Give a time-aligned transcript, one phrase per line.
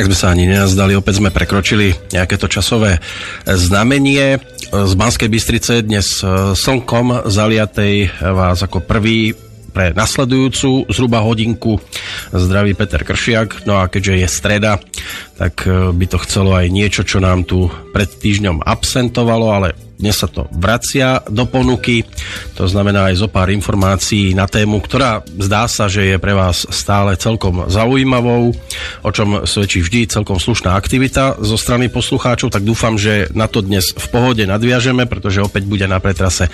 [0.00, 3.04] Tak sme sa ani nenazdali, opäť sme prekročili nejaké to časové
[3.44, 4.40] znamenie.
[4.72, 9.36] Z Banskej Bystrice dnes e, slnkom zaliatej vás ako prvý
[9.76, 11.76] pre nasledujúcu zhruba hodinku
[12.32, 13.68] zdraví Peter Kršiak.
[13.68, 14.80] No a keďže je streda,
[15.36, 20.16] tak e, by to chcelo aj niečo, čo nám tu pred týždňom absentovalo, ale dnes
[20.16, 22.02] sa to vracia do ponuky,
[22.56, 26.64] to znamená aj zo pár informácií na tému, ktorá zdá sa, že je pre vás
[26.72, 28.56] stále celkom zaujímavou,
[29.04, 33.60] o čom svedčí vždy celkom slušná aktivita zo strany poslucháčov, tak dúfam, že na to
[33.60, 36.48] dnes v pohode nadviažeme, pretože opäť bude na pretrase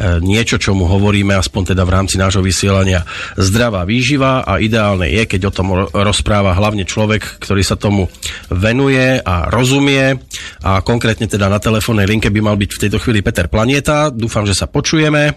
[0.00, 3.04] niečo, čo mu hovoríme, aspoň teda v rámci nášho vysielania,
[3.36, 8.08] zdravá výživa a ideálne je, keď o tom rozpráva hlavne človek, ktorý sa tomu
[8.48, 10.18] venuje a rozumie
[10.64, 14.10] a konkrétne teda na telefónnej linke by mal byť v tejto chvíli Peter Planieta.
[14.10, 15.36] Dúfam, že sa počujeme.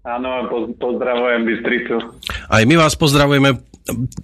[0.00, 0.48] Áno,
[0.80, 1.96] pozdravujem Bystricu.
[2.48, 3.69] Aj my vás pozdravujeme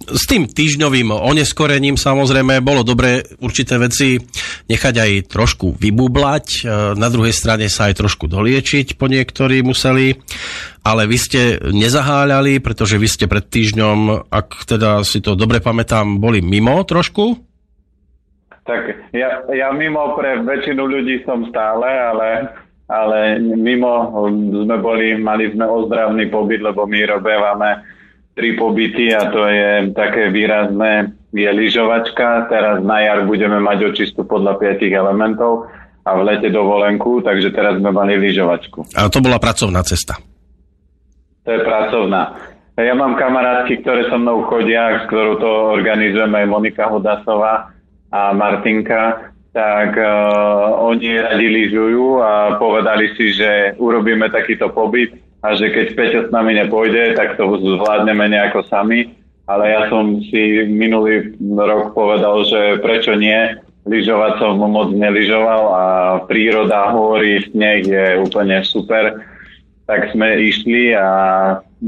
[0.07, 4.21] s tým týždňovým oneskorením samozrejme bolo dobre určité veci
[4.69, 6.59] nechať aj trošku vybublať, e,
[6.93, 10.13] na druhej strane sa aj trošku doliečiť po niektorí museli,
[10.85, 16.21] ale vy ste nezaháľali, pretože vy ste pred týždňom, ak teda si to dobre pamätám,
[16.21, 17.41] boli mimo trošku?
[18.67, 18.81] Tak
[19.15, 22.29] ja, ja mimo pre väčšinu ľudí som stále, ale,
[22.91, 24.11] ale mimo
[24.53, 27.96] sme boli, mali sme ozdravný pobyt, lebo my robívame
[28.37, 34.21] tri pobyty a to je také výrazné, je lyžovačka, teraz na jar budeme mať očistu
[34.29, 35.65] podľa piatich elementov
[36.05, 38.93] a v lete dovolenku, takže teraz sme mali lyžovačku.
[38.93, 40.21] A to bola pracovná cesta?
[41.43, 42.37] To je pracovná.
[42.77, 47.73] Ja mám kamarátky, ktoré so mnou chodia, s ktorou to organizujeme aj Monika Hodasová
[48.13, 55.53] a Martinka, tak uh, oni radi lyžujú a povedali si, že urobíme takýto pobyt a
[55.53, 59.13] že keď Peťo s nami nepôjde, tak to zvládneme nejako sami.
[59.47, 63.55] Ale ja som si minulý rok povedal, že prečo nie.
[63.87, 65.83] Lyžovať som moc nelyžoval a
[66.27, 69.23] príroda, hory, sneh je úplne super.
[69.87, 71.07] Tak sme išli a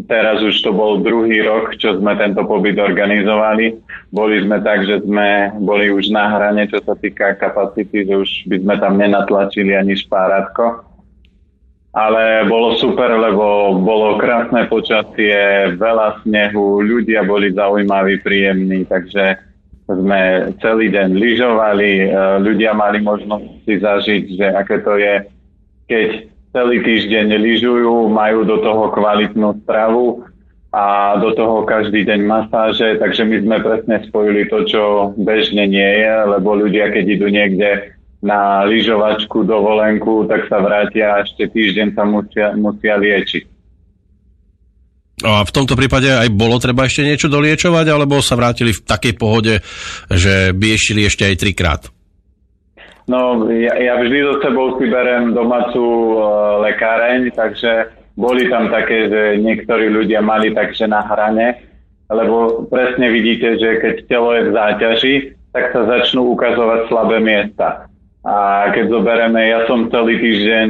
[0.08, 3.76] teraz už to bol druhý rok, čo sme tento pobyt organizovali.
[4.16, 8.30] Boli sme tak, že sme boli už na hrane, čo sa týka kapacity, že už
[8.48, 10.89] by sme tam nenatlačili ani špárátko
[11.90, 19.42] ale bolo super, lebo bolo krásne počasie, veľa snehu, ľudia boli zaujímaví, príjemní, takže
[19.90, 22.08] sme celý deň lyžovali, e,
[22.46, 25.14] ľudia mali možnosť si zažiť, že aké to je,
[25.90, 26.08] keď
[26.54, 30.30] celý týždeň lyžujú, majú do toho kvalitnú stravu
[30.70, 34.82] a do toho každý deň masáže, takže my sme presne spojili to, čo
[35.18, 41.24] bežne nie je, lebo ľudia, keď idú niekde na lyžovačku, dovolenku, tak sa vrátia a
[41.24, 43.44] ešte týždeň sa musia, musia liečiť.
[45.20, 49.14] A v tomto prípade aj bolo treba ešte niečo doliečovať, alebo sa vrátili v takej
[49.20, 49.60] pohode,
[50.08, 51.82] že by eštili ešte aj trikrát?
[53.10, 56.16] No, ja, ja vždy so sebou si berem domácu e,
[56.70, 61.58] lekáreň, takže boli tam také, že niektorí ľudia mali takže na hrane,
[62.06, 65.16] lebo presne vidíte, že keď telo je v záťaži,
[65.50, 67.89] tak sa začnú ukazovať slabé miesta.
[68.30, 70.68] A keď zoberieme, ja som celý týždeň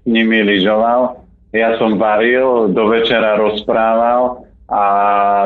[0.00, 1.20] s nimi lyžoval,
[1.52, 4.82] ja som varil, do večera rozprával a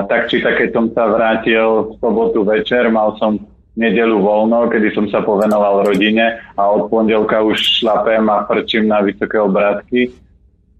[0.07, 3.43] tak či tak, keď som sa vrátil v sobotu večer, mal som
[3.75, 9.03] nedelu voľno, kedy som sa povenoval rodine a od pondelka už šlapem a frčím na
[9.03, 10.15] vysoké obrátky.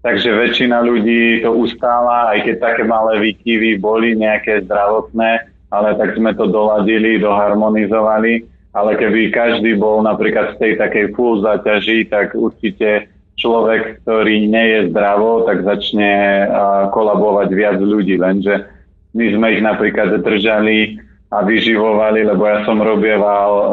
[0.07, 6.15] Takže väčšina ľudí to ustála, aj keď také malé výkyvy boli nejaké zdravotné, ale tak
[6.15, 12.37] sme to doladili, doharmonizovali ale keby každý bol napríklad v tej takej full záťaži, tak
[12.37, 16.45] určite človek, ktorý nie je zdravo, tak začne
[16.93, 18.69] kolabovať viac ľudí, lenže
[19.17, 23.65] my sme ich napríklad držali a vyživovali, lebo ja som robieval uh,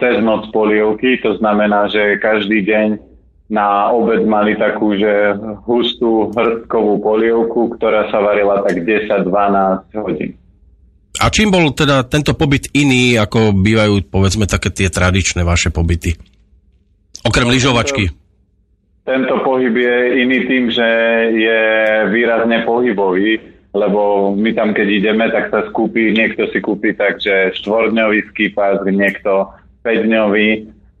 [0.00, 2.88] cez noc polievky, to znamená, že každý deň
[3.52, 5.36] na obed mali takú, že
[5.68, 9.28] hustú hrstkovú polievku, ktorá sa varila tak 10-12
[10.02, 10.34] hodín.
[11.20, 16.16] A čím bol teda tento pobyt iný, ako bývajú, povedzme, také tie tradičné vaše pobyty?
[17.24, 18.12] Okrem lyžovačky.
[19.06, 19.96] Tento pohyb je
[20.26, 20.88] iný tým, že
[21.30, 21.62] je
[22.10, 23.38] výrazne pohybový,
[23.70, 29.52] lebo my tam, keď ideme, tak sa skúpi, niekto si kúpi takže štvorňový skipas, niekto
[29.86, 30.10] 5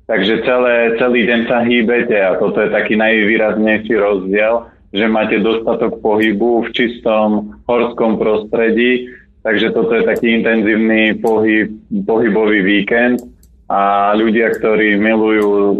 [0.06, 5.98] takže celé, celý deň sa hýbete a toto je taký najvýraznejší rozdiel, že máte dostatok
[5.98, 9.10] pohybu v čistom horskom prostredí,
[9.46, 11.70] Takže toto je taký intenzívny pohyb,
[12.02, 13.22] pohybový víkend
[13.70, 15.74] a ľudia, ktorí milujú uh,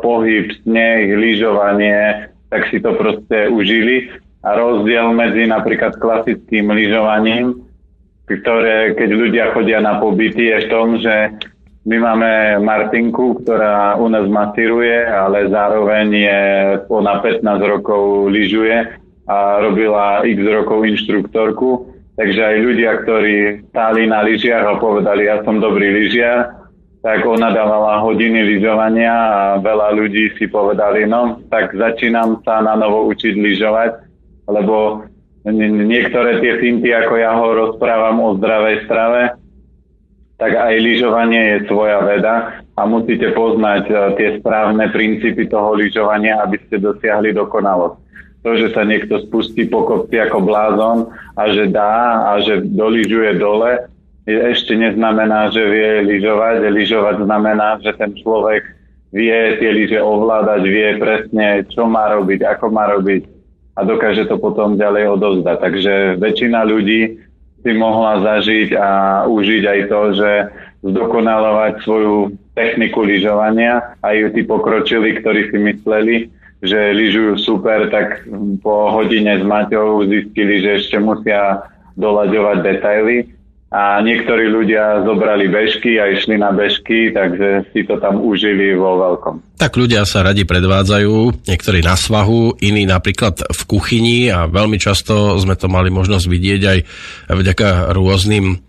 [0.00, 4.08] pohyb, sneh, lyžovanie, tak si to proste užili.
[4.40, 7.60] A rozdiel medzi napríklad klasickým lyžovaním,
[8.24, 11.36] ktoré keď ľudia chodia na pobyty, je v tom, že
[11.82, 16.40] My máme Martinku, ktorá u nás masíruje, ale zároveň je
[16.86, 18.86] ona 15 rokov lyžuje
[19.26, 21.91] a robila x rokov inštruktorku.
[22.12, 23.36] Takže aj ľudia, ktorí
[23.72, 26.62] stáli na lyžiach a povedali, ja som dobrý lyžiar,
[27.02, 32.78] tak ona dávala hodiny lyžovania a veľa ľudí si povedali, no tak začínam sa na
[32.78, 33.90] novo učiť lyžovať,
[34.46, 35.02] lebo
[35.50, 39.34] niektoré tie finty, ako ja ho rozprávam o zdravej strave,
[40.38, 46.42] tak aj lyžovanie je svoja veda a musíte poznať uh, tie správne princípy toho lyžovania,
[46.42, 48.01] aby ste dosiahli dokonalosť.
[48.42, 50.98] To, že sa niekto spustí po kopci ako blázon
[51.38, 53.86] a že dá a že dolížuje dole,
[54.26, 56.62] ešte neznamená, že vie lyžovať.
[56.70, 58.62] Lyžovať znamená, že ten človek
[59.10, 63.32] vie tie lyže ovládať, vie presne, čo má robiť, ako má robiť
[63.76, 65.56] a dokáže to potom ďalej odovzdať.
[65.60, 67.18] Takže väčšina ľudí
[67.62, 68.88] si mohla zažiť a
[69.30, 70.30] užiť aj to, že
[70.82, 73.96] zdokonalovať svoju techniku lyžovania.
[74.02, 76.16] Aj tí pokročili, ktorí si mysleli,
[76.62, 78.22] že lyžujú super, tak
[78.62, 81.66] po hodine s Maťou zistili, že ešte musia
[81.98, 83.16] doľaďovať detaily
[83.72, 89.00] a niektorí ľudia zobrali bežky a išli na bežky, takže si to tam užili vo
[89.00, 89.56] veľkom.
[89.56, 95.40] Tak ľudia sa radi predvádzajú, niektorí na svahu, iní napríklad v kuchyni a veľmi často
[95.40, 96.78] sme to mali možnosť vidieť aj
[97.32, 98.60] vďaka rôznym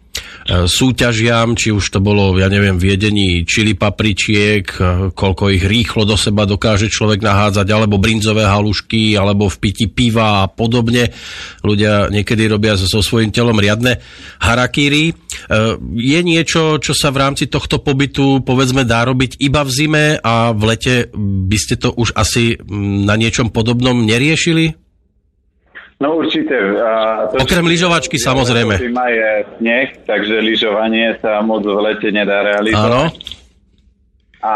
[0.67, 4.79] súťažiam, či už to bolo, ja neviem, v jedení čili papričiek, e,
[5.15, 10.43] koľko ich rýchlo do seba dokáže človek nahádzať, alebo brinzové halušky, alebo v piti piva
[10.43, 11.15] a podobne.
[11.63, 14.03] Ľudia niekedy robia so svojím telom riadne
[14.43, 15.11] harakíry.
[15.11, 15.13] E,
[15.95, 20.51] je niečo, čo sa v rámci tohto pobytu, povedzme, dá robiť iba v zime a
[20.51, 22.59] v lete by ste to už asi
[23.07, 24.82] na niečom podobnom neriešili?
[26.03, 26.51] No určite.
[26.83, 28.75] A to, Okrem lyžovačky samozrejme.
[28.75, 32.91] Zima je sneh, takže lyžovanie sa moc v lete nedá realizovať.
[32.91, 33.01] Áno.
[34.43, 34.53] A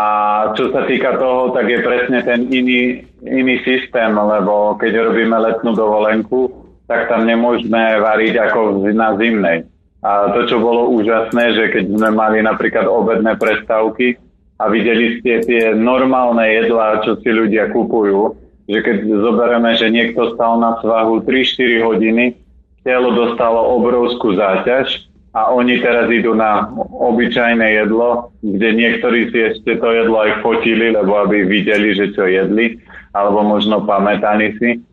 [0.59, 5.71] čo sa týka toho, tak je presne ten iný, iný systém, lebo keď robíme letnú
[5.71, 6.51] dovolenku,
[6.91, 9.63] tak tam nemôžeme variť ako na zimnej.
[10.03, 14.19] A to, čo bolo úžasné, že keď sme mali napríklad obedné prestávky
[14.59, 18.35] a videli ste tie normálne jedlá, čo si ľudia kupujú,
[18.67, 22.35] že keď zoberieme, že niekto stal na svahu 3-4 hodiny,
[22.83, 29.79] telo dostalo obrovskú záťaž a oni teraz idú na obyčajné jedlo, kde niektorí si ešte
[29.79, 32.79] to jedlo aj fotili, lebo aby videli, že čo jedli,
[33.15, 34.83] alebo možno pamätali si.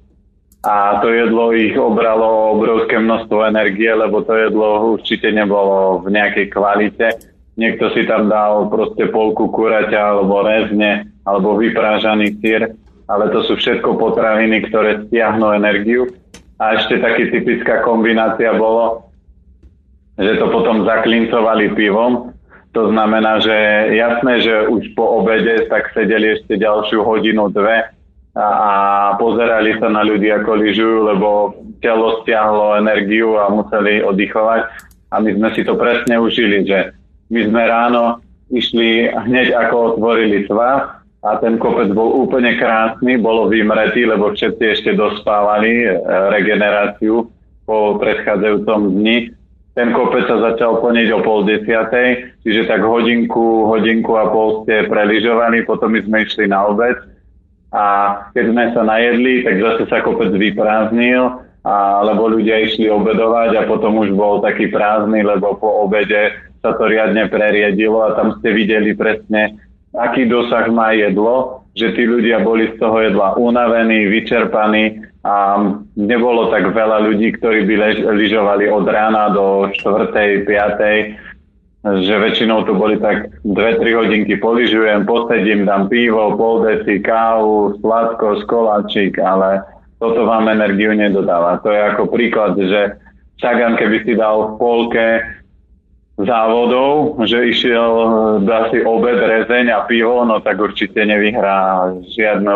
[0.64, 6.46] A to jedlo ich obralo obrovské množstvo energie, lebo to jedlo určite nebolo v nejakej
[6.48, 7.08] kvalite.
[7.54, 12.74] Niekto si tam dal proste polku kuraťa, alebo rezne, alebo vyprážaný sír
[13.08, 16.08] ale to sú všetko potraviny, ktoré stiahnu energiu.
[16.56, 19.10] A ešte taký typická kombinácia bolo,
[20.16, 22.32] že to potom zaklincovali pivom.
[22.74, 23.54] To znamená, že
[23.94, 27.86] jasné, že už po obede tak sedeli ešte ďalšiu hodinu, dve
[28.34, 28.70] a, a
[29.14, 34.66] pozerali sa na ľudí, ako lyžujú, lebo telo stiahlo energiu a museli oddychovať.
[35.14, 36.90] A my sme si to presne užili, že
[37.30, 38.18] my sme ráno
[38.50, 44.64] išli hneď ako otvorili svah, a ten kopec bol úplne krásny, bolo vymretý, lebo všetci
[44.76, 45.88] ešte dospávali e,
[46.28, 47.32] regeneráciu
[47.64, 49.32] po predchádzajúcom dni.
[49.72, 54.84] Ten kopec sa začal plniť o pol desiatej, čiže tak hodinku, hodinku a pol ste
[54.84, 56.94] preližovali, potom my sme išli na obed
[57.74, 57.84] a
[58.36, 63.66] keď sme sa najedli, tak zase sa kopec vyprázdnil, a, lebo ľudia išli obedovať a
[63.66, 68.52] potom už bol taký prázdny, lebo po obede sa to riadne preriedilo a tam ste
[68.52, 69.58] videli presne
[69.94, 75.58] aký dosah má jedlo, že tí ľudia boli z toho jedla unavení, vyčerpaní a
[75.98, 80.46] nebolo tak veľa ľudí, ktorí by lež, lyžovali od rána do 4.
[80.46, 81.98] 5.
[82.04, 88.40] že väčšinou to boli tak 2-3 hodinky poližujem, posedím, dám pivo, pol deci, kávu, sladko,
[88.44, 89.64] skoláčik, ale
[89.98, 91.60] toto vám energiu nedodáva.
[91.64, 93.00] To je ako príklad, že
[93.42, 95.06] Sagan, keby si dal v polke
[96.14, 97.92] závodov, že išiel,
[98.46, 102.54] dá si obed, rezeň a pivo, no tak určite nevyhrá žiadnu,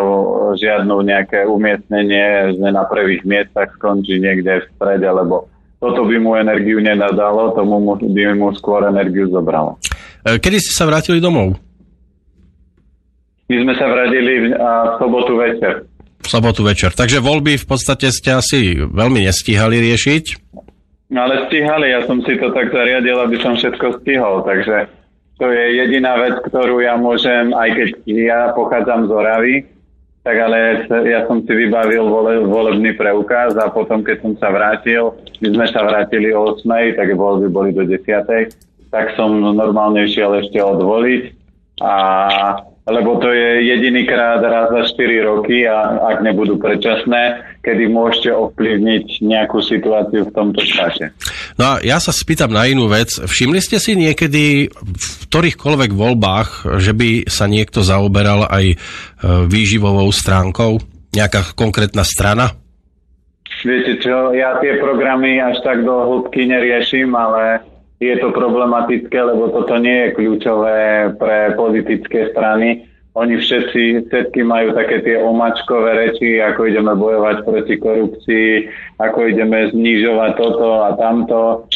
[0.55, 5.51] žiadnu nejaké umiestnenie, že na prvých miestach skončí niekde v strede, lebo
[5.83, 9.79] toto by mu energiu nenadalo, tomu by mu skôr energiu zobralo.
[10.23, 11.59] E, kedy ste sa vrátili domov?
[13.51, 15.75] My sme sa vrátili v, v sobotu večer.
[16.19, 16.95] V sobotu večer.
[16.95, 20.25] Takže voľby v podstate ste asi veľmi nestíhali riešiť?
[21.09, 24.93] No ale stíhali, ja som si to tak zariadil, aby som všetko stihol, takže
[25.41, 29.55] to je jediná vec, ktorú ja môžem, aj keď ja pochádzam z Oravy,
[30.27, 35.17] tak ale ja som si vybavil vole, volebný preukaz a potom, keď som sa vrátil,
[35.41, 38.05] my sme sa vrátili o 8, tak voľby boli do 10.
[38.93, 41.23] tak som normálne šiel ešte odvoliť.
[41.81, 41.95] A
[42.89, 48.33] lebo to je jediný krát raz za 4 roky a ak nebudú predčasné, kedy môžete
[48.33, 51.13] ovplyvniť nejakú situáciu v tomto štáte.
[51.61, 53.13] No a ja sa spýtam na inú vec.
[53.13, 58.77] Všimli ste si niekedy v ktorýchkoľvek voľbách, že by sa niekto zaoberal aj e,
[59.45, 60.81] výživovou stránkou?
[61.13, 62.57] Nejaká konkrétna strana?
[63.65, 67.59] Viete čo, ja tie programy až tak do hĺbky neriešim, ale
[67.99, 72.87] je to problematické, lebo toto nie je kľúčové pre politické strany.
[73.19, 78.51] Oni všetci, všetky majú také tie omačkové reči, ako ideme bojovať proti korupcii,
[79.03, 81.67] ako ideme znižovať toto a tamto.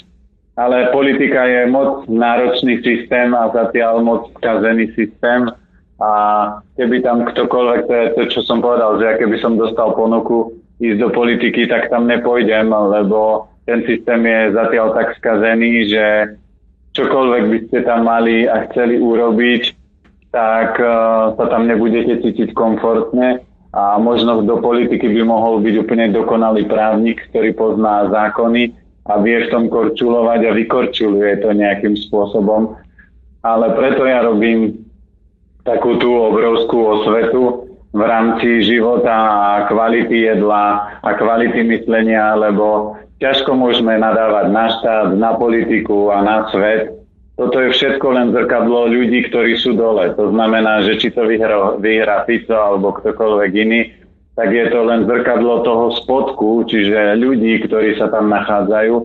[0.54, 5.50] Ale politika je moc náročný systém a zatiaľ moc skazený systém.
[5.98, 6.10] A
[6.78, 10.98] keby tam ktokoľvek, to je to, čo som povedal, že keby som dostal ponuku ísť
[11.02, 16.06] do politiky, tak tam nepôjdem, lebo ten systém je zatiaľ tak skazený, že
[16.98, 19.62] čokoľvek by ste tam mali a chceli urobiť,
[20.32, 26.12] tak uh, sa tam nebudete cítiť komfortne a možno do politiky by mohol byť úplne
[26.12, 28.76] dokonalý právnik, ktorý pozná zákony
[29.08, 32.76] a vie v tom korčulovať a vykorčuluje to nejakým spôsobom.
[33.42, 34.86] Ale preto ja robím
[35.64, 43.54] takú tú obrovskú osvetu v rámci života a kvality jedla a kvality myslenia, lebo ťažko
[43.54, 46.90] môžeme nadávať na štát, na politiku a na svet.
[47.38, 50.10] Toto je všetko len zrkadlo ľudí, ktorí sú dole.
[50.18, 53.94] To znamená, že či to vyhra, vyhra Fico alebo ktokoľvek iný,
[54.34, 58.96] tak je to len zrkadlo toho spodku, čiže ľudí, ktorí sa tam nachádzajú.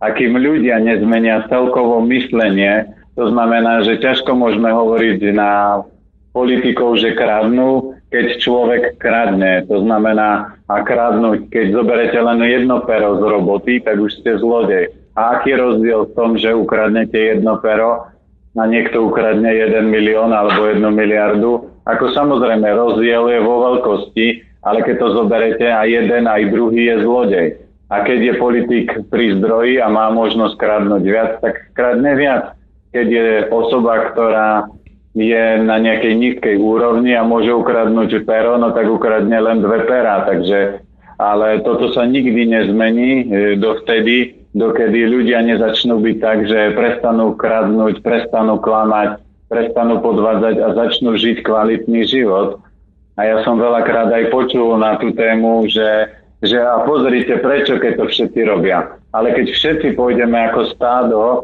[0.00, 5.84] A kým ľudia nezmenia celkovo myslenie, to znamená, že ťažko môžeme hovoriť na
[6.32, 9.68] politikov, že kradnú, keď človek kradne.
[9.68, 14.94] To znamená, a kradnúť, keď zoberete len jedno pero z roboty, tak už ste zlodej.
[15.18, 18.06] A aký rozdiel v tom, že ukradnete jedno pero
[18.54, 21.66] a niekto ukradne 1 milión alebo 1 miliardu?
[21.90, 24.26] Ako samozrejme, rozdiel je vo veľkosti,
[24.62, 27.48] ale keď to zoberete a jeden aj druhý je zlodej.
[27.90, 32.54] A keď je politik pri zdroji a má možnosť kradnúť viac, tak kradne viac.
[32.94, 34.70] Keď je osoba, ktorá
[35.14, 40.22] je na nejakej nízkej úrovni a môže ukradnúť pero, no tak ukradne len dve pera.
[40.22, 40.86] Takže,
[41.18, 43.24] ale toto sa nikdy nezmení e,
[43.58, 49.18] dovtedy, dokedy ľudia nezačnú byť tak, že prestanú kradnúť, prestanú klamať,
[49.50, 52.62] prestanú podvádzať a začnú žiť kvalitný život.
[53.18, 56.06] A ja som veľakrát aj počul na tú tému, že,
[56.38, 58.94] že a pozrite, prečo keď to všetci robia.
[59.10, 61.38] Ale keď všetci pôjdeme ako stádo e,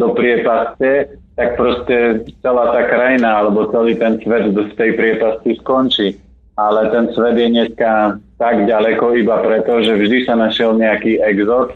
[0.00, 6.20] do priepaste, tak proste celá tá krajina alebo celý ten svet z tej priepasti skončí.
[6.60, 11.72] Ale ten svet je dneska tak ďaleko iba preto, že vždy sa našiel nejaký exot,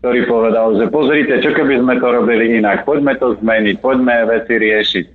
[0.00, 4.54] ktorý povedal, že pozrite, čo keby sme to robili inak, poďme to zmeniť, poďme veci
[4.56, 5.06] riešiť.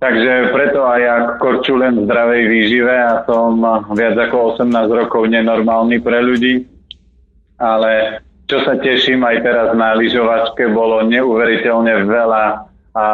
[0.00, 3.60] Takže preto aj ja korčulen zdravej výžive a som
[3.92, 6.64] viac ako 18 rokov nenormálny pre ľudí,
[7.60, 13.06] ale čo sa teším aj teraz na lyžovačke, bolo neuveriteľne veľa a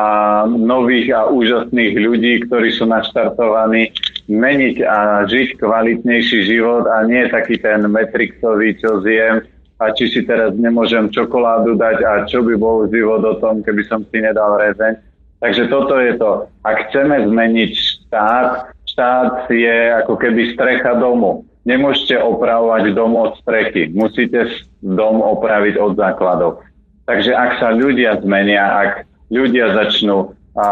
[0.48, 3.92] nových a úžasných ľudí, ktorí sú naštartovaní
[4.26, 9.44] meniť a žiť kvalitnejší život a nie taký ten Matrixový, čo zjem
[9.76, 13.84] a či si teraz nemôžem čokoládu dať a čo by bol život o tom, keby
[13.84, 14.96] som si nedal rezeň.
[15.36, 16.48] Takže toto je to.
[16.64, 21.44] Ak chceme zmeniť štát, štát je ako keby strecha domu.
[21.68, 23.92] Nemôžete opravovať dom od strechy.
[23.92, 24.48] Musíte
[24.80, 26.64] dom opraviť od základov.
[27.04, 28.90] Takže ak sa ľudia zmenia, ak
[29.30, 30.68] ľudia začnú a,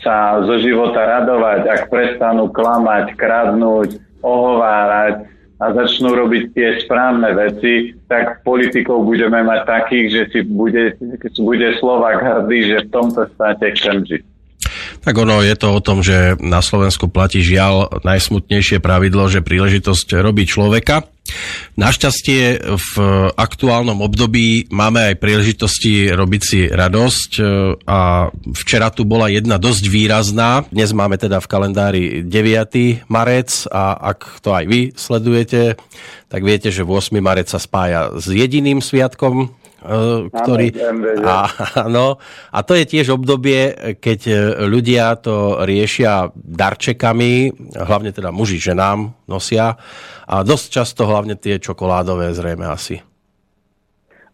[0.00, 5.28] sa zo života radovať, ak prestanú klamať, kradnúť, ohovárať
[5.60, 10.98] a začnú robiť tie správne veci, tak politikov budeme mať takých, že si bude,
[11.38, 14.22] bude Slovak hrdý, že v tomto štáte chcem žiť.
[15.04, 20.24] Tak ono je to o tom, že na Slovensku platí žiaľ najsmutnejšie pravidlo, že príležitosť
[20.24, 21.04] robí človeka.
[21.74, 22.92] Našťastie v
[23.34, 27.42] aktuálnom období máme aj príležitosti robiť si radosť e,
[27.82, 30.62] a včera tu bola jedna dosť výrazná.
[30.70, 33.08] Dnes máme teda v kalendári 9.
[33.10, 35.80] marec a ak to aj vy sledujete,
[36.28, 37.10] tak viete, že 8.
[37.18, 39.63] marec sa spája s jediným sviatkom
[40.32, 40.66] ktorý...
[41.20, 41.36] A,
[41.92, 42.16] no,
[42.48, 49.12] a to je tiež obdobie, keď e, ľudia to riešia darčekami, hlavne teda muži ženám
[49.28, 49.76] nosia
[50.24, 52.96] a dosť často hlavne tie čokoládové zrejme asi.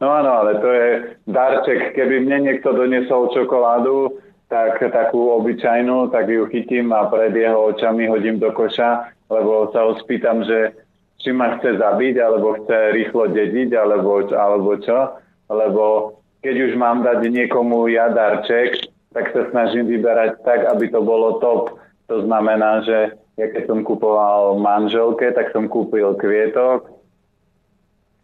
[0.01, 0.89] No áno, ale to je
[1.29, 1.93] darček.
[1.93, 4.17] Keby mne niekto doniesol čokoládu,
[4.49, 9.85] tak takú obyčajnú, tak ju chytím a pred jeho očami hodím do koša, lebo sa
[9.87, 10.73] ho spýtam, že
[11.21, 17.03] či ma chce zabiť, alebo chce rýchlo dediť, alebo, alebo čo lebo keď už mám
[17.03, 21.77] dať niekomu ja darček, tak sa snažím vyberať tak, aby to bolo top.
[22.07, 26.87] To znamená, že ja keď som kupoval manželke, tak som kúpil kvietok,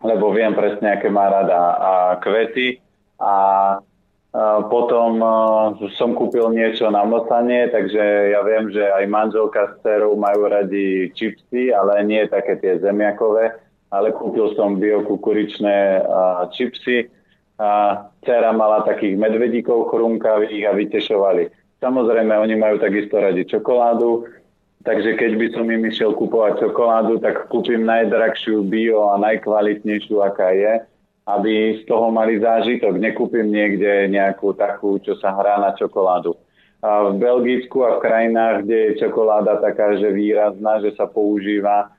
[0.07, 1.93] lebo viem presne, aké má rada a
[2.23, 2.79] kvety.
[3.19, 3.35] A
[4.69, 5.17] potom
[5.97, 11.09] som kúpil niečo na motanie, takže ja viem, že aj manželka s dcerou majú radi
[11.17, 13.57] čipsy, ale nie také tie zemiakové,
[13.89, 16.05] ale kúpil som biokukuričné
[16.53, 17.09] čipsy.
[17.57, 21.49] A dcera mala takých medvedíkov chrunkavých a vytešovali.
[21.81, 24.29] Samozrejme, oni majú takisto radi čokoládu,
[24.85, 30.53] takže keď by som im išiel kupovať čokoládu, tak kúpim najdrahšiu bio a najkvalitnejšiu, aká
[30.53, 30.85] je
[31.27, 33.03] aby z toho mali zážitok.
[33.03, 36.39] Nekúpim niekde nejakú takú, čo sa hrá na čokoládu.
[36.87, 41.91] A v Belgicku a v krajinách, kde je čokoláda taká, že výrazná, že sa používa,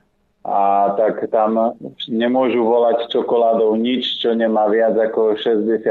[0.48, 1.76] a tak tam
[2.08, 5.84] nemôžu volať čokoládou nič, čo nemá viac ako 60%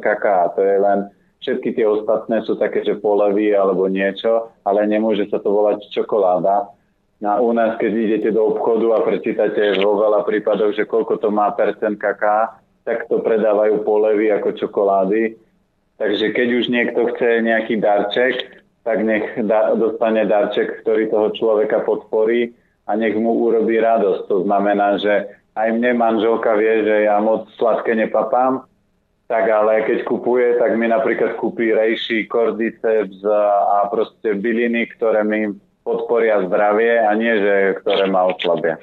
[0.00, 0.56] kaká.
[0.56, 1.12] To je len,
[1.44, 6.72] všetky tie ostatné sú také, že polevy alebo niečo, ale nemôže sa to volať čokoláda.
[7.20, 11.28] A u nás, keď idete do obchodu a prečítate vo veľa prípadov, že koľko to
[11.28, 12.56] má percent kaká,
[12.88, 15.36] tak to predávajú polevy ako čokolády.
[16.00, 21.84] Takže keď už niekto chce nejaký darček, tak nech da, dostane darček, ktorý toho človeka
[21.84, 22.56] podporí
[22.90, 24.26] a nech mu urobí radosť.
[24.26, 28.66] To znamená, že aj mne manželka vie, že ja moc sladké nepapám,
[29.30, 35.54] tak ale keď kupuje, tak mi napríklad kúpi rejší, cordyceps a proste byliny, ktoré mi
[35.86, 38.82] podporia zdravie a nie, že ktoré ma oslabia.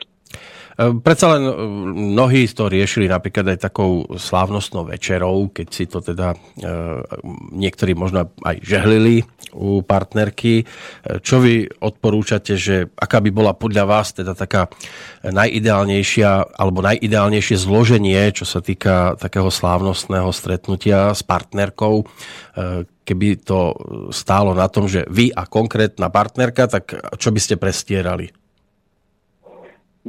[0.78, 6.06] Ehm, predsa len ehm, mnohí to riešili napríklad aj takou slávnostnou večerou, keď si to
[6.06, 7.02] teda ehm,
[7.58, 9.26] niektorí možno aj žehlili
[9.58, 10.70] u partnerky.
[11.24, 14.70] Čo vy odporúčate, že aká by bola podľa vás teda taká
[15.26, 22.06] najideálnejšia alebo najideálnejšie zloženie, čo sa týka takého slávnostného stretnutia s partnerkou,
[23.08, 23.74] keby to
[24.14, 28.47] stálo na tom, že vy a konkrétna partnerka, tak čo by ste prestierali?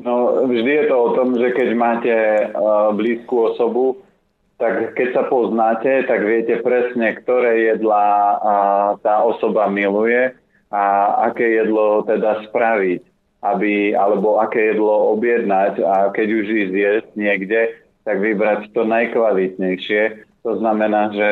[0.05, 3.99] No, vždy je to o tom, že keď máte uh, blízku osobu,
[4.59, 10.35] tak keď sa poznáte, tak viete presne, ktoré jedlá uh, tá osoba miluje
[10.69, 10.83] a
[11.31, 13.01] aké jedlo teda spraviť,
[13.43, 17.61] aby, alebo aké jedlo objednať a keď už ísť jesť niekde,
[18.05, 20.03] tak vybrať to najkvalitnejšie.
[20.45, 21.29] To znamená, že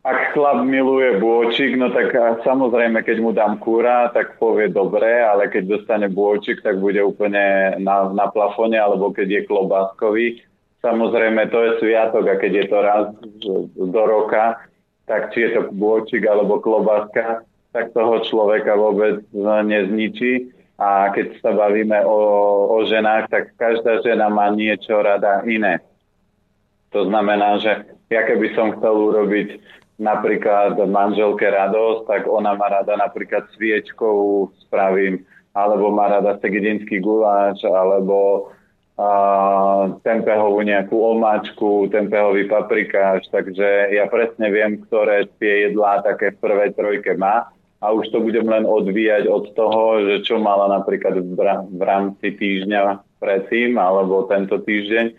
[0.00, 5.52] ak chlap miluje bôčik, no tak samozrejme, keď mu dám kúra, tak povie dobre, ale
[5.52, 10.26] keď dostane bôčik, tak bude úplne na, na plafone, alebo keď je klobáskový.
[10.80, 13.04] Samozrejme, to je sviatok a keď je to raz
[13.76, 14.64] do roka,
[15.04, 17.44] tak či je to bôčik alebo klobáska,
[17.76, 20.48] tak toho človeka vôbec nezničí.
[20.80, 22.16] A keď sa bavíme o,
[22.72, 25.84] o ženách, tak každá žena má niečo rada iné.
[26.96, 29.60] To znamená, že ja keby som chcel urobiť
[30.00, 35.20] napríklad manželke radosť, tak ona má rada napríklad sviečkovú spravím,
[35.52, 38.48] alebo má rada segedinský guláš, alebo
[38.96, 46.40] a, tempehovú nejakú omáčku, tempehový paprikáš, takže ja presne viem, ktoré tie jedlá také v
[46.40, 47.52] prvej trojke má.
[47.80, 51.16] A už to budem len odvíjať od toho, že čo mala napríklad
[51.72, 55.16] v rámci týždňa predtým alebo tento týždeň.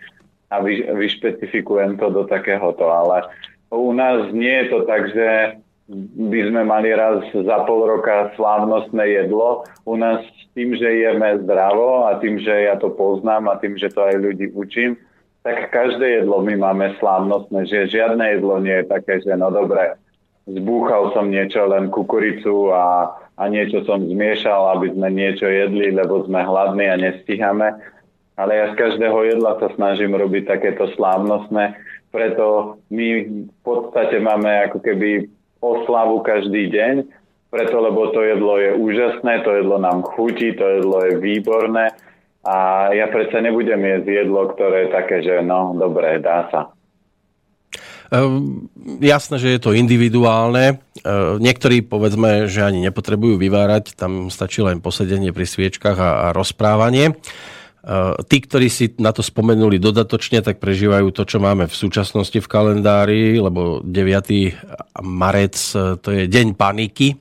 [0.54, 3.26] A vy, vyšpecifikujem to do takéhoto, ale
[3.71, 5.27] u nás nie je to tak, že
[6.15, 9.67] by sme mali raz za pol roka slávnostné jedlo.
[9.84, 10.23] U nás
[10.55, 14.15] tým, že jeme zdravo a tým, že ja to poznám a tým, že to aj
[14.19, 14.95] ľudí učím,
[15.43, 19.97] tak každé jedlo my máme slávnostné, že žiadne jedlo nie je také, že no dobre,
[20.45, 26.23] zbúchal som niečo, len kukuricu a, a niečo som zmiešal, aby sme niečo jedli, lebo
[26.23, 27.73] sme hladní a nestíhame.
[28.39, 31.75] Ale ja z každého jedla sa snažím robiť takéto slávnostné,
[32.12, 33.08] preto my
[33.47, 35.32] v podstate máme ako keby
[35.63, 37.08] oslavu každý deň,
[37.52, 41.95] preto lebo to jedlo je úžasné, to jedlo nám chutí, to jedlo je výborné
[42.41, 46.62] a ja predsa nebudem jesť jedlo, ktoré je také, že no, dobre, dá sa.
[48.12, 48.67] Ehm,
[49.00, 50.84] jasné, že je to individuálne.
[51.06, 56.28] Ehm, niektorí povedzme, že ani nepotrebujú vyvárať, tam stačí len posedenie pri sviečkach a, a
[56.36, 57.13] rozprávanie.
[57.13, 57.61] Eh,
[58.30, 62.46] tí, ktorí si na to spomenuli dodatočne, tak prežívajú to, čo máme v súčasnosti v
[62.46, 65.02] kalendári, lebo 9.
[65.02, 67.17] marec eh, to je deň paniky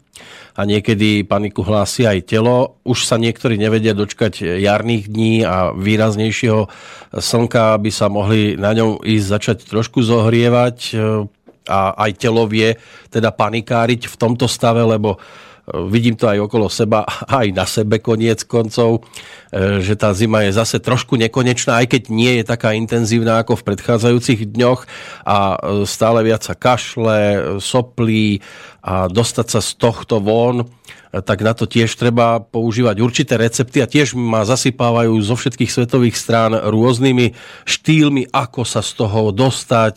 [0.53, 2.77] a niekedy paniku hlási aj telo.
[2.85, 6.69] Už sa niektorí nevedia dočkať jarných dní a výraznejšieho
[7.17, 11.25] slnka, aby sa mohli na ňom ísť začať trošku zohrievať eh,
[11.73, 12.77] a aj telo vie
[13.09, 15.17] teda panikáriť v tomto stave, lebo
[15.89, 17.07] vidím to aj okolo seba,
[17.41, 19.07] aj na sebe koniec koncov,
[19.51, 23.61] e, že tá zima je zase trošku nekonečná, aj keď nie je taká intenzívna ako
[23.61, 24.81] v predchádzajúcich dňoch.
[25.25, 28.43] A e, stále viac sa kašle, soplí
[28.81, 30.65] a dostať sa z tohto von
[31.11, 36.15] tak na to tiež treba používať určité recepty a tiež ma zasypávajú zo všetkých svetových
[36.15, 37.35] strán rôznymi
[37.67, 39.97] štýlmi, ako sa z toho dostať,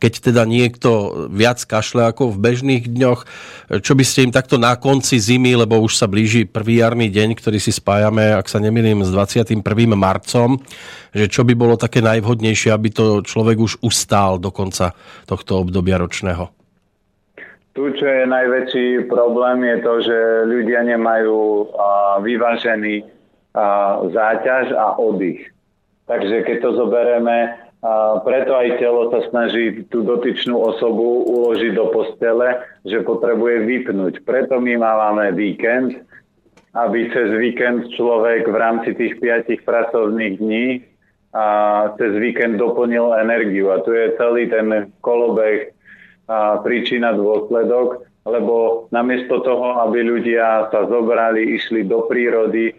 [0.00, 3.20] keď teda niekto viac kašle ako v bežných dňoch.
[3.84, 7.36] Čo by ste im takto na konci zimy, lebo už sa blíži prvý jarný deň,
[7.36, 9.60] ktorý si spájame, ak sa nemýlim, s 21.
[9.92, 10.56] marcom,
[11.12, 14.96] že čo by bolo také najvhodnejšie, aby to človek už ustál do konca
[15.28, 16.61] tohto obdobia ročného?
[17.72, 21.72] Tu, čo je najväčší problém, je to, že ľudia nemajú
[22.20, 23.08] vyvážený
[24.12, 25.48] záťaž a oddych.
[26.04, 27.56] Takže keď to zoberieme,
[28.28, 34.20] preto aj telo sa snaží tú dotyčnú osobu uložiť do postele, že potrebuje vypnúť.
[34.28, 35.96] Preto my máme víkend,
[36.76, 40.84] aby cez víkend človek v rámci tých 5 pracovných dní
[41.32, 41.44] a
[41.96, 43.72] cez víkend doplnil energiu.
[43.72, 45.72] A tu je celý ten kolobeh
[46.62, 52.70] príčina dôsledok, lebo namiesto toho, aby ľudia sa zobrali, išli do prírody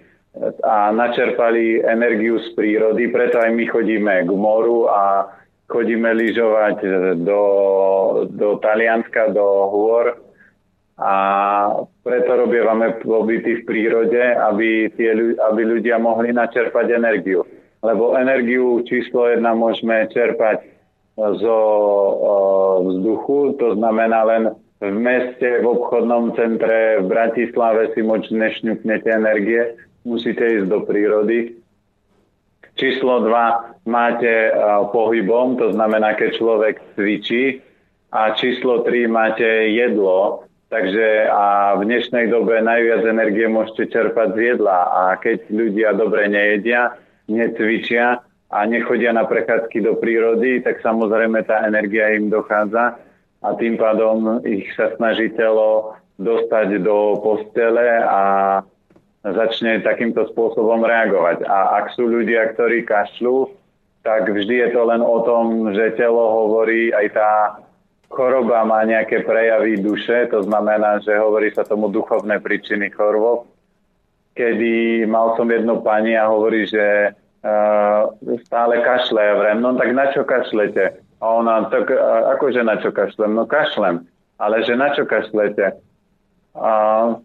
[0.63, 5.29] a načerpali energiu z prírody, preto aj my chodíme k moru a
[5.69, 6.77] chodíme lyžovať
[7.21, 7.41] do,
[8.33, 10.17] do Talianska, do hôr
[10.97, 11.13] a
[12.05, 17.41] preto robievame pobyty v prírode, aby, tie, aby ľudia mohli načerpať energiu.
[17.83, 20.72] Lebo energiu číslo jedna môžeme čerpať
[21.17, 21.59] zo
[22.81, 24.43] vzduchu, to znamená len
[24.83, 31.55] v meste, v obchodnom centre, v Bratislave si moc nešňupnete energie, musíte ísť do prírody.
[32.75, 34.51] Číslo 2 máte
[34.91, 37.61] pohybom, to znamená, keď človek cvičí.
[38.13, 44.39] A číslo 3 máte jedlo, takže a v dnešnej dobe najviac energie môžete čerpať z
[44.53, 44.79] jedla.
[44.89, 46.97] A keď ľudia dobre nejedia,
[47.29, 53.01] necvičia, a nechodia na prechádzky do prírody, tak samozrejme tá energia im dochádza
[53.41, 58.21] a tým pádom ich sa snaží telo dostať do postele a
[59.25, 61.43] začne takýmto spôsobom reagovať.
[61.49, 63.49] A ak sú ľudia, ktorí kašľú,
[64.03, 67.31] tak vždy je to len o tom, že telo hovorí, aj tá
[68.11, 73.49] choroba má nejaké prejavy duše, to znamená, že hovorí sa tomu duchovné príčiny chorôb.
[74.37, 78.11] Kedy mal som jednu pani a hovorí, že uh,
[78.47, 79.19] stále kašle.
[79.19, 80.99] Ja vrem, no tak na čo kašlete?
[81.19, 83.35] A ona, tak uh, akože na čo kašlem?
[83.35, 84.07] No kašlem.
[84.41, 85.77] Ale že na čo kašlete?
[86.53, 86.71] A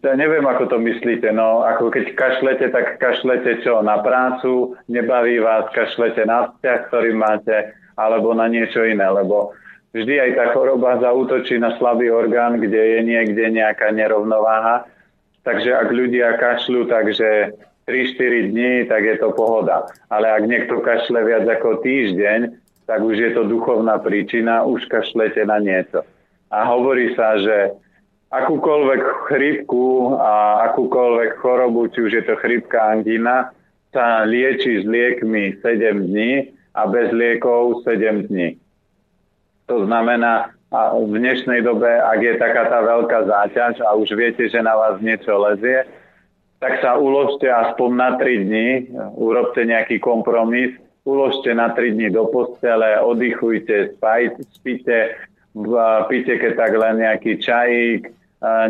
[0.01, 1.29] ja neviem, ako to myslíte.
[1.29, 3.77] No, ako keď kašlete, tak kašlete čo?
[3.85, 4.73] Na prácu?
[4.89, 5.69] Nebaví vás?
[5.69, 7.77] Kašlete na vzťah, ktorý máte?
[7.93, 9.05] Alebo na niečo iné?
[9.05, 9.53] Lebo
[9.93, 14.89] vždy aj tá choroba zautočí na slabý orgán, kde je niekde nejaká nerovnováha.
[15.45, 17.53] Takže ak ľudia kašľú, takže
[17.89, 19.89] 3-4 dní, tak je to pohoda.
[20.13, 22.53] Ale ak niekto kašle viac ako týždeň,
[22.85, 26.05] tak už je to duchovná príčina, už kašlete na niečo.
[26.53, 27.73] A hovorí sa, že
[28.29, 33.49] akúkoľvek chrypku a akúkoľvek chorobu, či už je to chrypka, angina,
[33.89, 38.57] sa lieči s liekmi 7 dní a bez liekov 7 dní.
[39.65, 44.45] To znamená, a v dnešnej dobe, ak je taká tá veľká záťaž a už viete,
[44.45, 45.81] že na vás niečo lezie,
[46.59, 48.67] tak sa uložte aspoň na 3 dní,
[49.15, 50.75] urobte nejaký kompromis,
[51.07, 55.15] uložte na 3 dní do postele, oddychujte, spaj, spíte,
[56.11, 58.11] píte keď tak len nejaký čajík,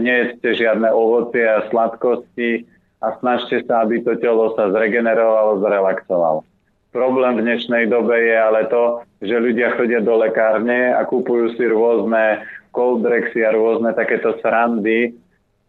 [0.02, 2.66] nejeste žiadne ovocie a sladkosti
[3.02, 6.42] a snažte sa, aby to telo sa zregenerovalo, zrelaxovalo.
[6.90, 11.70] Problém v dnešnej dobe je ale to, že ľudia chodia do lekárne a kupujú si
[11.70, 12.42] rôzne
[12.74, 15.14] coldrexy a rôzne takéto srandy,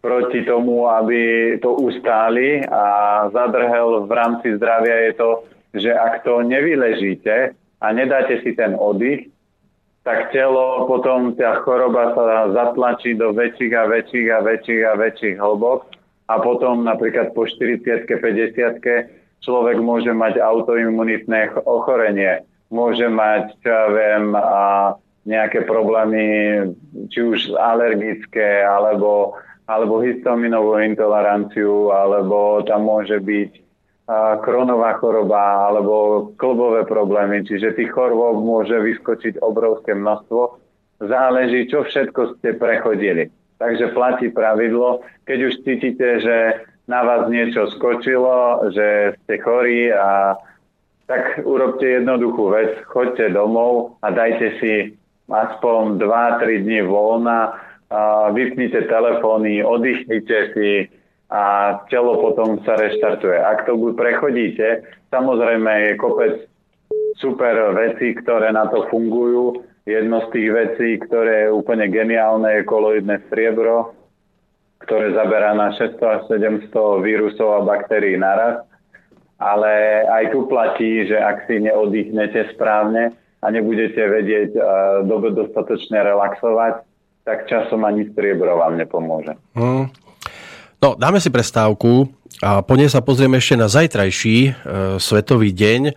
[0.01, 2.85] proti tomu, aby to ustáli a
[3.33, 5.31] zadrhel v rámci zdravia je to,
[5.77, 9.29] že ak to nevyležíte a nedáte si ten oddych,
[10.01, 15.37] tak telo potom tá choroba sa zatlačí do väčších a väčších a väčších a väčších
[15.37, 15.93] hlbok
[16.33, 23.87] a potom napríklad po 40 50 človek môže mať autoimunitné ochorenie, môže mať, čo ja
[23.93, 24.97] viem, a
[25.29, 26.25] nejaké problémy,
[27.13, 29.37] či už alergické, alebo
[29.71, 33.51] alebo histaminovú intoleranciu, alebo tam môže byť
[34.43, 40.59] kronová choroba alebo klbové problémy, čiže tých chorôb môže vyskočiť obrovské množstvo.
[41.07, 43.31] Záleží, čo všetko ste prechodili.
[43.63, 46.37] Takže platí pravidlo, keď už cítite, že
[46.91, 50.35] na vás niečo skočilo, že ste chorí a
[51.07, 54.73] tak urobte jednoduchú vec, choďte domov a dajte si
[55.31, 57.55] aspoň 2-3 dní voľna
[58.31, 60.87] vypnite telefóny, oddychnite si
[61.31, 63.39] a telo potom sa reštartuje.
[63.39, 66.35] Ak to prechodíte, samozrejme je kopec
[67.19, 69.63] super veci, ktoré na to fungujú.
[69.87, 73.95] Jedno z tých vecí, ktoré je úplne geniálne, je koloidné striebro,
[74.87, 76.21] ktoré zaberá na 600 až
[76.71, 78.63] 700 vírusov a baktérií naraz.
[79.41, 84.63] Ale aj tu platí, že ak si neoddychnete správne a nebudete vedieť uh,
[85.09, 86.90] dobe dostatočne relaxovať,
[87.25, 89.37] tak časom ani striebro vám nepomôže.
[89.55, 89.93] Hmm.
[90.81, 92.09] No, dáme si prestávku
[92.41, 94.53] a po nej sa pozrieme ešte na zajtrajší e,
[94.97, 95.95] svetový deň, e,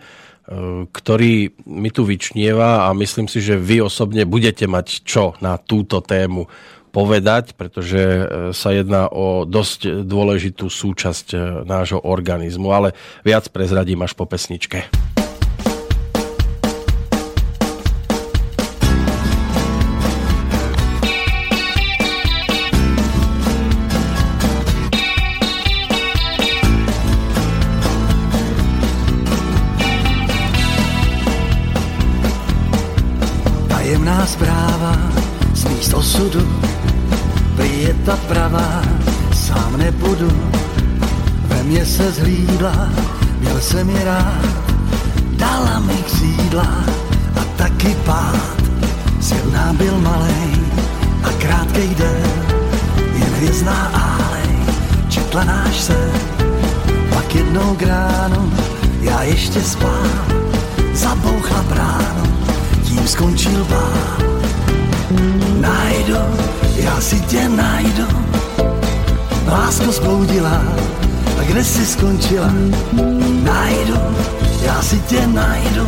[0.92, 6.04] ktorý mi tu vyčnieva a myslím si, že vy osobne budete mať čo na túto
[6.04, 6.44] tému
[6.94, 12.94] povedať, pretože e, sa jedná o dosť dôležitú súčasť e, nášho organizmu, ale
[13.26, 14.86] viac prezradím až po pesničke.
[38.04, 38.82] Ta pravá,
[39.34, 40.32] sám nebudu.
[41.48, 42.88] Ve mně se zhlídla,
[43.40, 44.44] měl jsem mi rád,
[45.36, 46.84] dala mi křídla
[47.40, 48.62] a taky pád.
[49.20, 50.52] Silná byl malej
[51.24, 52.32] a krátkej den,
[53.18, 54.56] jen hvězdná álej,
[55.08, 56.10] četla náš sen.
[57.14, 58.52] Pak jednou gránu,
[59.00, 60.43] já ještě bránu,
[63.04, 63.92] tím skončil bál.
[65.60, 66.16] Najdu
[66.76, 68.06] já si tě najdu.
[69.46, 70.62] Lásko zbloudila,
[71.38, 72.52] a kde jsi skončila?
[73.42, 74.00] Najdu,
[74.62, 75.86] já si tě najdu.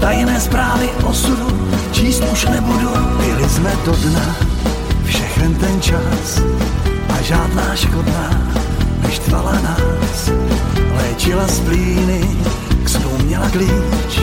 [0.00, 2.90] Tajné zprávy osudu číst už nebudu.
[3.16, 4.36] Byli jsme do dna,
[5.04, 6.42] všechen ten čas
[7.08, 8.52] a žádná škodná
[9.02, 10.30] neštvala nás.
[10.96, 12.20] Léčila splíny,
[12.84, 14.20] k měla klíč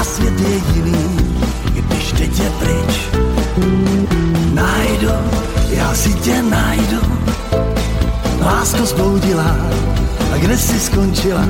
[0.00, 1.06] a svět je jiný,
[1.74, 3.06] když teď je pryč
[4.56, 5.12] najdu,
[5.70, 7.00] já si tě najdu.
[8.40, 9.56] Lásko zbloudila,
[10.34, 11.46] a kde jsi skončila?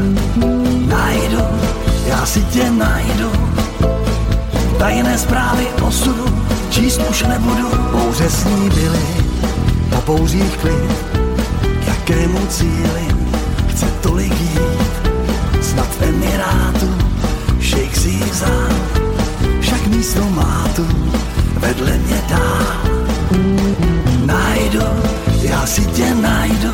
[0.87, 1.43] Najdu,
[2.07, 3.31] já si tě najdu.
[4.79, 6.25] Tajné zprávy osudu
[6.71, 7.69] číst už nebudu.
[7.93, 9.07] Bouře s ní byly,
[9.91, 10.93] po bouřích klid,
[11.85, 13.07] k jakému cíli
[13.69, 15.13] chce tolik jít.
[15.63, 17.06] Snad v Emirátu,
[17.77, 18.17] šejk si
[19.61, 20.87] však místo má tu
[21.61, 22.67] vedle mě dál.
[24.25, 24.87] Najdu,
[25.43, 26.73] já si tě najdu.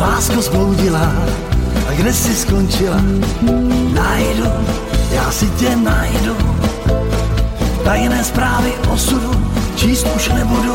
[0.00, 1.12] Lásko zbloudila,
[1.88, 3.00] a kde jsi skončila?
[3.94, 4.48] Najdu,
[5.12, 6.36] já si tě najdu.
[7.84, 9.30] Tajné zprávy osudu
[9.76, 10.74] číst už nebudu.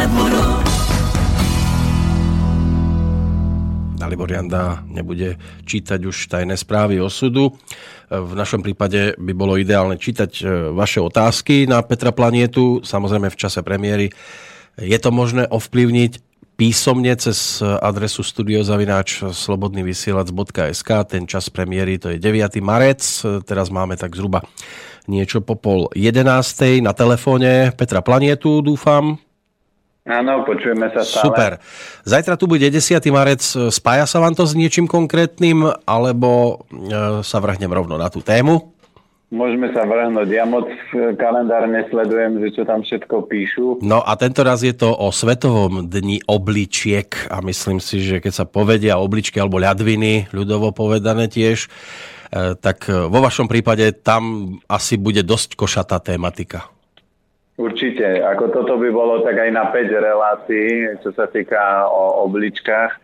[0.00, 0.42] Nebudu.
[4.00, 5.36] Dalibor Janda nebude
[5.68, 7.52] čítať už tajné správy osudu.
[8.08, 13.38] V našom prípade by bolo ideálne čítať e, vaše otázky na Petra Planietu, samozrejme v
[13.38, 14.08] čase premiéry.
[14.80, 16.12] Je to možné ovplyvniť
[16.56, 20.90] písomne cez adresu studiozavináč slobodnyvysielac.sk.
[21.08, 22.60] Ten čas premiéry to je 9.
[22.64, 23.00] marec.
[23.48, 24.44] Teraz máme tak zhruba
[25.08, 26.24] niečo po pol 11.
[26.84, 29.29] na telefóne Petra Planietu, dúfam.
[30.08, 31.24] Áno, počujeme sa stále.
[31.28, 31.50] Super.
[32.08, 32.96] Zajtra tu bude 10.
[33.12, 33.44] marec.
[33.68, 38.72] Spája sa vám to s niečím konkrétnym, alebo e, sa vrhnem rovno na tú tému?
[39.30, 40.26] Môžeme sa vrhnúť.
[40.32, 40.66] Ja moc
[41.20, 43.66] kalendár nesledujem, že čo tam všetko píšu.
[43.84, 48.32] No a tento raz je to o Svetovom dni obličiek a myslím si, že keď
[48.34, 54.98] sa povedia obličky alebo ľadviny, ľudovo povedané tiež, eh, tak vo vašom prípade tam asi
[54.98, 56.66] bude dosť košatá tematika.
[57.60, 58.24] Určite.
[58.24, 62.92] Ako toto by bolo tak aj na 5 relácií, čo sa týka o obličkách.
[62.96, 62.98] E,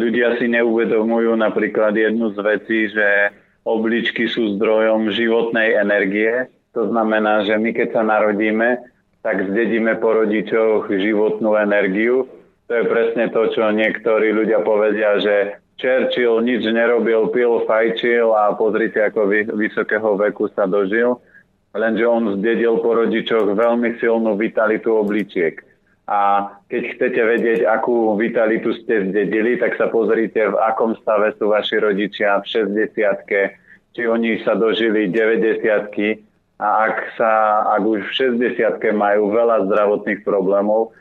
[0.00, 3.36] ľudia si neuvedomujú napríklad jednu z vecí, že
[3.68, 6.48] obličky sú zdrojom životnej energie.
[6.72, 8.80] To znamená, že my keď sa narodíme,
[9.20, 12.24] tak zdedíme po rodičoch životnú energiu.
[12.64, 18.56] To je presne to, čo niektorí ľudia povedia, že Churchill nič nerobil, pil, fajčil a
[18.56, 21.20] pozrite, ako vysokého veku sa dožil.
[21.70, 25.62] Lenže on zdedil po rodičoch veľmi silnú vitalitu obličiek.
[26.10, 31.54] A keď chcete vedieť, akú vitalitu ste zdedili, tak sa pozrite, v akom stave sú
[31.54, 33.54] vaši rodičia v 60
[33.90, 35.66] či oni sa dožili 90
[36.60, 37.32] a ak, sa,
[37.74, 40.92] ak už v 60 majú veľa zdravotných problémov,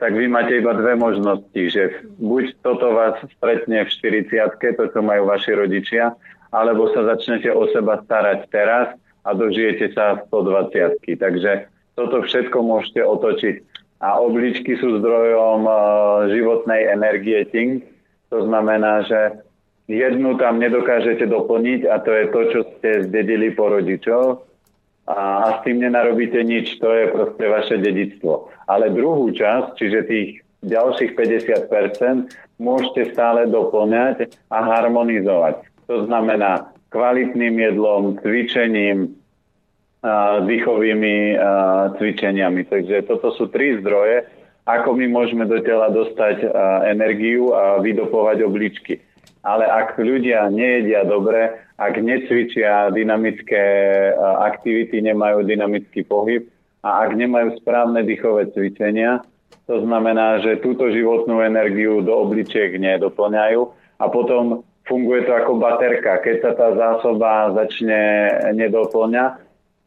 [0.00, 5.00] tak vy máte iba dve možnosti, že buď toto vás stretne v 40 to, čo
[5.04, 6.16] majú vaši rodičia,
[6.50, 11.52] alebo sa začnete o seba starať teraz a dožijete sa v 120 Takže
[11.96, 13.56] toto všetko môžete otočiť.
[14.04, 15.76] A obličky sú zdrojom uh,
[16.28, 17.80] životnej energie Ting.
[18.28, 19.40] To znamená, že
[19.88, 24.44] jednu tam nedokážete doplniť a to je to, čo ste zdedili po rodičov
[25.04, 28.48] a s tým nenarobíte nič, to je proste vaše dedictvo.
[28.64, 30.28] Ale druhú časť, čiže tých
[30.64, 35.68] ďalších 50% môžete stále doplňať a harmonizovať.
[35.92, 39.18] To znamená kvalitným jedlom, cvičením,
[40.46, 41.16] dýchovými
[41.98, 42.62] cvičeniami.
[42.70, 44.30] Takže toto sú tri zdroje,
[44.64, 46.46] ako my môžeme do tela dostať
[46.86, 49.02] energiu a vydopovať obličky.
[49.44, 53.64] Ale ak ľudia nejedia dobre, ak necvičia dynamické
[54.40, 56.48] aktivity, nemajú dynamický pohyb
[56.80, 59.20] a ak nemajú správne dýchové cvičenia,
[59.64, 63.60] to znamená, že túto životnú energiu do obličiek nedoplňajú
[64.00, 66.20] a potom funguje to ako baterka.
[66.20, 69.24] Keď sa tá zásoba začne nedoplňa,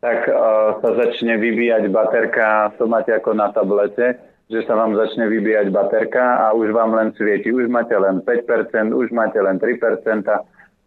[0.01, 5.25] tak uh, sa začne vyvíjať baterka, to máte ako na tablete, že sa vám začne
[5.27, 7.49] vybíjať baterka a už vám len svieti.
[7.49, 10.23] Už máte len 5%, už máte len 3%.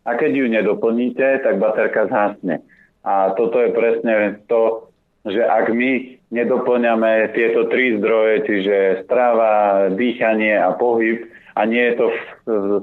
[0.01, 2.64] A keď ju nedoplníte, tak baterka zhasne.
[3.05, 4.88] A toto je presne to,
[5.29, 11.29] že ak my nedoplňame tieto tri zdroje, čiže strava, dýchanie a pohyb,
[11.61, 12.16] a nie je to v,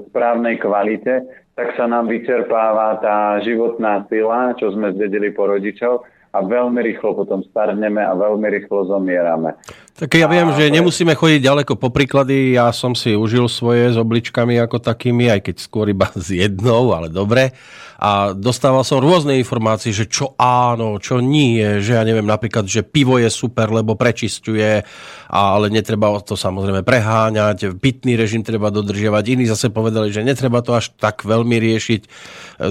[0.06, 1.26] správnej kvalite,
[1.58, 7.18] tak sa nám vyčerpáva tá životná sila, čo sme zdedili po rodičov a veľmi rýchlo
[7.18, 9.58] potom starneme a veľmi rýchlo zomierame.
[9.98, 12.54] Tak ja viem, že nemusíme chodiť ďaleko po príklady.
[12.54, 16.94] Ja som si užil svoje s obličkami ako takými, aj keď skôr iba s jednou,
[16.94, 17.50] ale dobre.
[17.98, 22.86] A dostával som rôzne informácie, že čo áno, čo nie, že ja neviem napríklad, že
[22.86, 24.86] pivo je super, lebo prečistuje,
[25.26, 29.24] ale netreba to samozrejme preháňať, pitný režim treba dodržiavať.
[29.34, 32.02] Iní zase povedali, že netreba to až tak veľmi riešiť.
[32.06, 32.08] E,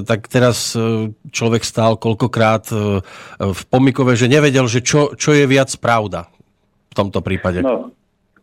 [0.08, 3.04] tak teraz e, človek stál koľkokrát e,
[3.36, 6.32] v pomikove, že nevedel, že čo, čo je viac pravda
[6.98, 7.62] tomto prípade.
[7.62, 7.94] No,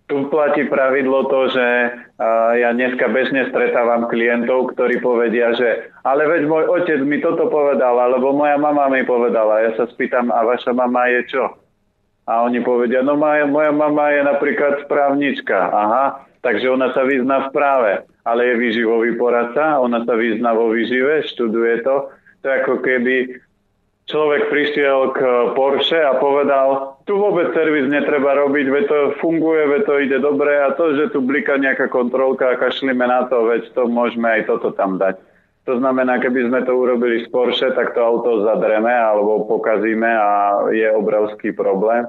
[0.07, 1.67] tu platí pravidlo to, že
[2.61, 7.99] ja dneska bežne stretávam klientov, ktorí povedia, že ale veď môj otec mi toto povedal,
[7.99, 9.65] alebo moja mama mi povedala.
[9.65, 11.45] Ja sa spýtam, a vaša mama je čo?
[12.25, 15.57] A oni povedia, no moja, moja mama je napríklad správnička.
[15.57, 16.05] Aha,
[16.45, 17.93] takže ona sa vyzná v práve,
[18.25, 22.13] ale je výživový poradca, ona sa vyzná vo výžive, študuje to.
[22.45, 23.41] To ako keby
[24.05, 25.21] človek prišiel k
[25.57, 30.53] Porsche a povedal, tu vôbec servis netreba robiť, veď to funguje, veď to ide dobre
[30.53, 34.49] a to, že tu blika nejaká kontrolka a kašlíme na to, veď to môžeme aj
[34.49, 35.17] toto tam dať.
[35.65, 40.31] To znamená, keby sme to urobili z Porsche, tak to auto zadreme alebo pokazíme a
[40.69, 42.05] je obrovský problém.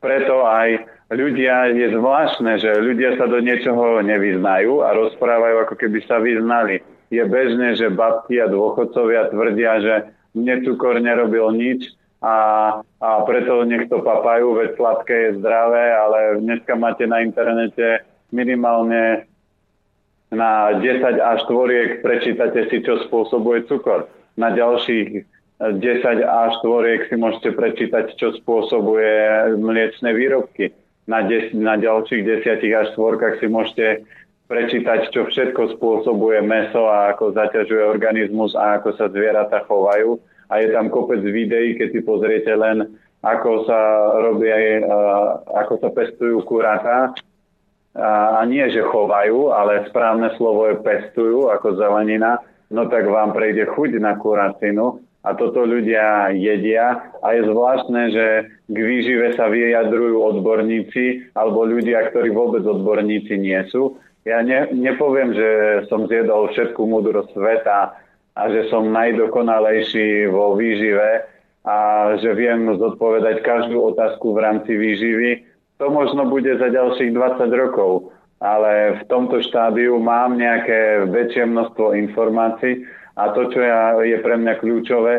[0.00, 5.98] Preto aj ľudia, je zvláštne, že ľudia sa do niečoho nevyznajú a rozprávajú, ako keby
[6.08, 6.80] sa vyznali.
[7.12, 9.94] Je bežné, že babky a dôchodcovia tvrdia, že
[10.34, 12.36] mne cukor nerobil nič a,
[12.82, 18.02] a preto nech to papajú, veď sladké je zdravé, ale dneska máte na internete
[18.34, 19.28] minimálne
[20.28, 24.12] na 10 až tvoriek prečítate si, čo spôsobuje cukor.
[24.36, 25.24] Na ďalších
[25.58, 25.80] 10
[26.22, 30.70] až tvoriek si môžete prečítať, čo spôsobuje mliečne výrobky.
[31.08, 34.04] Na, des, na ďalších 10 až tvorkách si môžete
[34.48, 40.16] prečítať, čo všetko spôsobuje meso a ako zaťažuje organizmus a ako sa zvieratá chovajú.
[40.48, 43.80] A je tam kopec videí, keď si pozriete len, ako sa
[44.24, 44.48] robí,
[45.52, 47.12] ako sa pestujú kuratá.
[47.98, 52.40] A nie, že chovajú, ale správne slovo je pestujú, ako zelenina.
[52.72, 58.26] No tak vám prejde chuť na kuracinu a toto ľudia jedia a je zvláštne, že
[58.70, 65.32] k výžive sa vyjadrujú odborníci alebo ľudia, ktorí vôbec odborníci nie sú ja ne, nepoviem,
[65.32, 65.48] že
[65.88, 67.96] som zjedol všetku múdrosť sveta
[68.36, 71.24] a že som najdokonalejší vo výžive,
[71.68, 71.76] a
[72.16, 75.44] že viem zodpovedať každú otázku v rámci výživy.
[75.76, 78.08] To možno bude za ďalších 20 rokov,
[78.40, 82.88] ale v tomto štádiu mám nejaké väčšie množstvo informácií
[83.20, 85.14] a to, čo ja, je pre mňa kľúčové,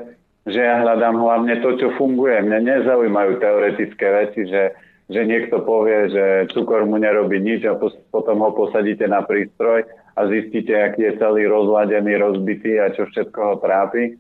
[0.50, 2.42] že ja hľadám hlavne to, čo funguje.
[2.42, 4.74] Mňa nezaujímajú teoretické veci, že,
[5.10, 7.74] že niekto povie, že cukor mu nerobí nič a
[8.14, 13.40] potom ho posadíte na prístroj a zistíte, aký je celý rozladený, rozbitý a čo všetko
[13.42, 14.14] ho trápi.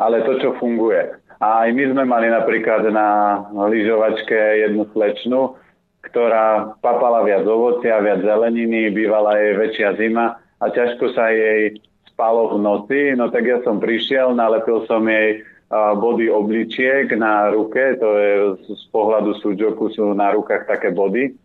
[0.00, 1.20] Ale to, čo funguje.
[1.38, 5.54] A aj my sme mali napríklad na lyžovačke jednu slečnu,
[6.02, 11.76] ktorá papala viac ovocia, viac zeleniny, bývala jej väčšia zima a ťažko sa jej
[12.08, 18.00] spalo v noci, no tak ja som prišiel, nalepil som jej body obličiek na ruke,
[18.00, 18.32] to je
[18.72, 21.36] z pohľadu súďoku sú na rukách také body.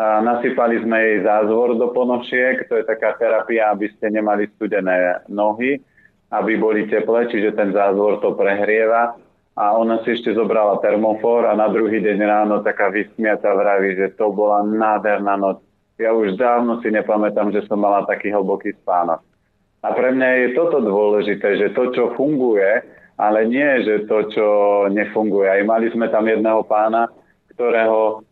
[0.00, 5.80] Nasypali sme jej zázvor do ponošiek, to je taká terapia, aby ste nemali studené nohy,
[6.32, 9.16] aby boli teplé, čiže ten zázvor to prehrieva.
[9.60, 14.16] A ona si ešte zobrala termofor a na druhý deň ráno taká vysmiata vraví, že
[14.16, 15.60] to bola nádherná noc.
[16.00, 19.20] Ja už dávno si nepamätám, že som mala taký hlboký spánok.
[19.84, 24.46] A pre mňa je toto dôležité, že to, čo funguje, ale nie, že to, čo
[24.88, 25.52] nefunguje.
[25.52, 27.12] Aj mali sme tam jedného pána,
[27.52, 28.24] ktorého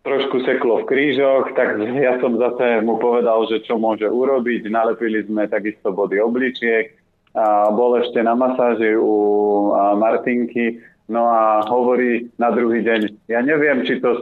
[0.00, 1.76] trošku seklo v krížoch, tak
[2.06, 4.72] ja som zase mu povedal, že čo môže urobiť.
[4.72, 6.96] Nalepili sme takisto body obličiek.
[7.30, 9.14] A bol ešte na masáži u
[9.94, 14.18] Martinky, no a hovorí na druhý deň, ja neviem, či to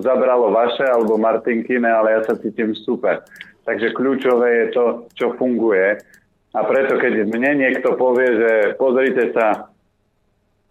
[0.00, 3.20] zabralo vaše alebo Martinkine, ale ja sa cítim super.
[3.68, 6.00] Takže kľúčové je to, čo funguje.
[6.56, 9.68] A preto, keď mne niekto povie, že pozrite sa,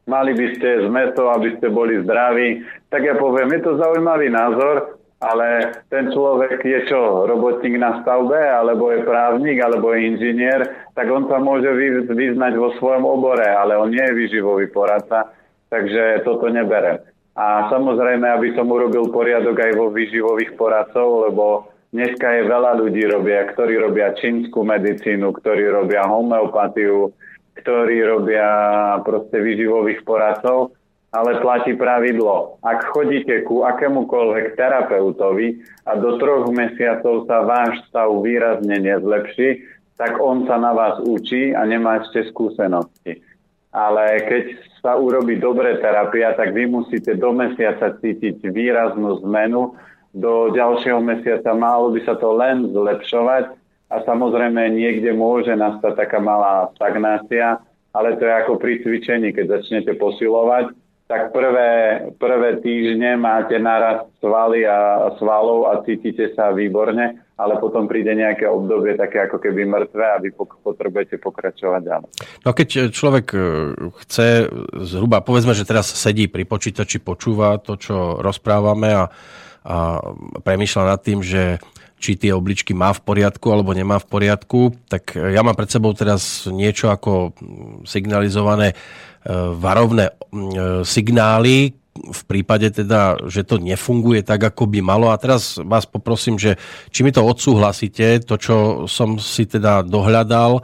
[0.09, 4.31] mali by ste z meso, aby ste boli zdraví, tak ja poviem, je to zaujímavý
[4.33, 10.61] názor, ale ten človek je čo, robotník na stavbe, alebo je právnik, alebo je inžinier,
[10.93, 11.73] tak on sa môže
[12.09, 15.33] vyznať vo svojom obore, ale on nie je výživový poradca,
[15.73, 17.01] takže toto nebere.
[17.37, 23.07] A samozrejme, aby som urobil poriadok aj vo výživových poradcov, lebo Dneska je veľa ľudí,
[23.07, 27.15] robia, ktorí robia čínsku medicínu, ktorí robia homeopatiu,
[27.63, 28.47] ktorí robia
[29.07, 30.75] proste výživových poradcov,
[31.15, 32.59] ale platí pravidlo.
[32.59, 39.63] Ak chodíte ku akémukoľvek terapeutovi a do troch mesiacov sa váš stav výrazne nezlepší,
[39.95, 43.23] tak on sa na vás učí a nemá ešte skúsenosti.
[43.71, 44.43] Ale keď
[44.83, 49.73] sa urobí dobré terapia, tak vy musíte do mesiaca cítiť výraznú zmenu
[50.17, 53.53] do ďalšieho mesiaca malo by sa to len zlepšovať
[53.87, 57.61] a samozrejme niekde môže nastať taká malá stagnácia,
[57.93, 60.75] ale to je ako pri cvičení, keď začnete posilovať,
[61.07, 67.87] tak prvé, prvé týždne máte naraz svaly a svalov a cítite sa výborne, ale potom
[67.87, 72.09] príde nejaké obdobie také ako keby mŕtve a vy potrebujete pokračovať ďalej.
[72.43, 73.39] No keď človek e,
[74.03, 74.51] chce
[74.83, 79.07] zhruba, povedzme, že teraz sedí pri počítači, počúva to, čo rozprávame a
[79.67, 79.99] a
[80.47, 81.59] premýšľa nad tým, že
[81.97, 85.91] či tie obličky má v poriadku alebo nemá v poriadku, tak ja mám pred sebou
[85.97, 87.33] teraz niečo ako
[87.83, 88.75] signalizované e,
[89.57, 90.13] varovné e,
[90.85, 95.09] signály, v prípade teda, že to nefunguje tak, ako by malo.
[95.09, 96.55] A teraz vás poprosím, že
[96.93, 98.55] či mi to odsúhlasíte, to, čo
[98.85, 100.61] som si teda dohľadal,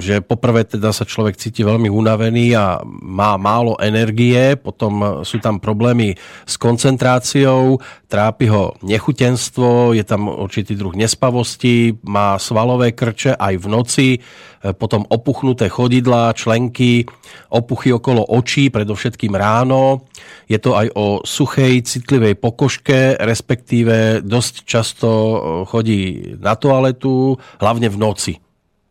[0.00, 5.60] že poprvé teda sa človek cíti veľmi unavený a má málo energie, potom sú tam
[5.60, 6.16] problémy
[6.48, 7.76] s koncentráciou,
[8.08, 14.72] trápi ho nechutenstvo, je tam určitý druh nespavosti, má svalové krče aj v noci, eh,
[14.72, 17.04] potom opuchnuté chodidlá, členky,
[17.52, 20.08] opuchy okolo očí, predovšetkým ráno.
[20.48, 25.38] Je to aj o suchej, citlivej pokožke, respektíve dosť často eh,
[25.68, 26.00] chodí
[26.40, 28.43] na toaletu, hlavne v noci.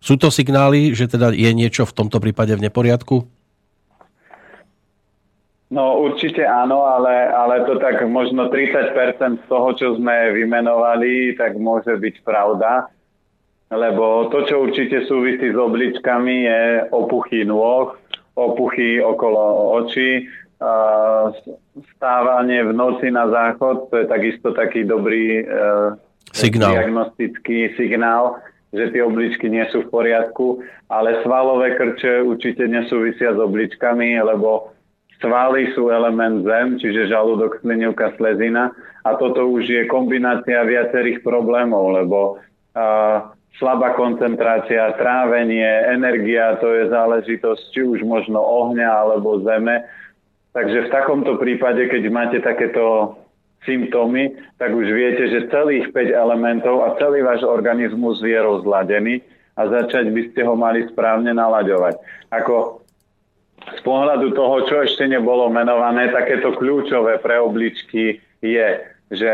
[0.04, 3.24] Sú to signály, že teda je niečo v tomto prípade v neporiadku?
[5.72, 9.00] No určite áno, ale, ale to tak možno 30%
[9.42, 12.92] z toho, čo sme vymenovali, tak môže byť pravda.
[13.72, 16.62] Lebo to, čo určite súvisí s obličkami, je
[16.94, 17.96] opuchy nôh,
[18.36, 20.30] opuchy okolo očí,
[21.98, 25.44] stávanie v noci na záchod, to je takisto taký dobrý e,
[26.32, 26.72] signál.
[26.72, 28.40] diagnostický signál
[28.74, 34.74] že tie obličky nie sú v poriadku, ale svalové krče určite nesúvisia s obličkami, lebo
[35.22, 38.74] svaly sú element zem, čiže žalúdok, slinivka, slezina
[39.06, 42.20] a toto už je kombinácia viacerých problémov, lebo
[42.76, 49.86] uh, slabá koncentrácia, trávenie, energia, to je záležitosť či už možno ohňa alebo zeme.
[50.54, 53.18] Takže v takomto prípade, keď máte takéto
[53.64, 59.24] symptómy, tak už viete, že celých 5 elementov a celý váš organizmus je rozladený
[59.56, 61.96] a začať by ste ho mali správne nalaďovať.
[62.34, 62.84] Ako
[63.64, 68.68] z pohľadu toho, čo ešte nebolo menované, takéto kľúčové pre obličky je,
[69.14, 69.32] že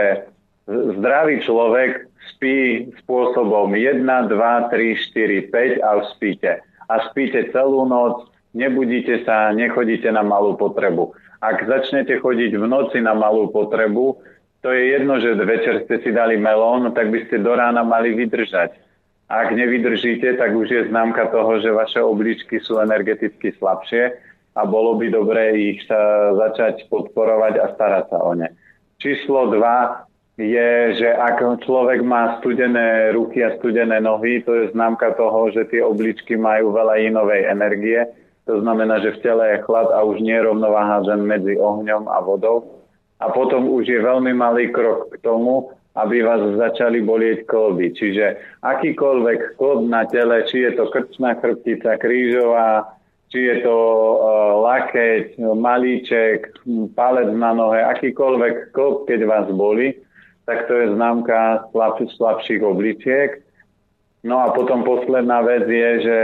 [0.69, 2.05] zdravý človek
[2.35, 6.51] spí spôsobom 1, 2, 3, 4, 5 a spíte.
[6.89, 11.13] A spíte celú noc, nebudíte sa, nechodíte na malú potrebu.
[11.39, 14.19] Ak začnete chodiť v noci na malú potrebu,
[14.59, 18.11] to je jedno, že večer ste si dali melón, tak by ste do rána mali
[18.11, 18.75] vydržať.
[19.29, 24.11] Ak nevydržíte, tak už je známka toho, že vaše obličky sú energeticky slabšie
[24.57, 28.51] a bolo by dobré ich sa začať podporovať a starať sa o ne.
[28.99, 35.15] Číslo 2 je, že ak človek má studené ruky a studené nohy, to je známka
[35.15, 37.99] toho, že tie obličky majú veľa inovej energie.
[38.49, 42.17] To znamená, že v tele je chlad a už nie je rovnováha medzi ohňom a
[42.25, 42.81] vodou.
[43.21, 47.93] A potom už je veľmi malý krok k tomu, aby vás začali bolieť kolby.
[47.93, 52.89] Čiže akýkoľvek klb na tele, či je to krčná chrbtica, krížová,
[53.29, 54.17] či je to uh,
[54.65, 56.49] lakeť, malíček,
[56.97, 59.93] palec na nohe, akýkoľvek klb, keď vás boli,
[60.49, 63.45] tak to je známka slab, slabších obličiek.
[64.25, 66.19] No a potom posledná vec je, že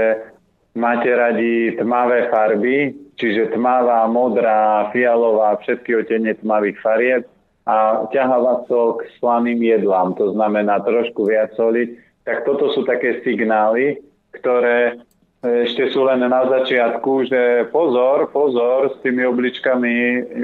[0.75, 7.23] máte radi tmavé farby, čiže tmavá, modrá, fialová, všetky otenie tmavých farieb
[7.65, 11.97] a ťaha vás to k slaným jedlám, to znamená trošku viac soliť,
[12.27, 14.03] tak toto sú také signály,
[14.37, 15.01] ktoré
[15.41, 19.93] e, ešte sú len na začiatku, že pozor, pozor, s tými obličkami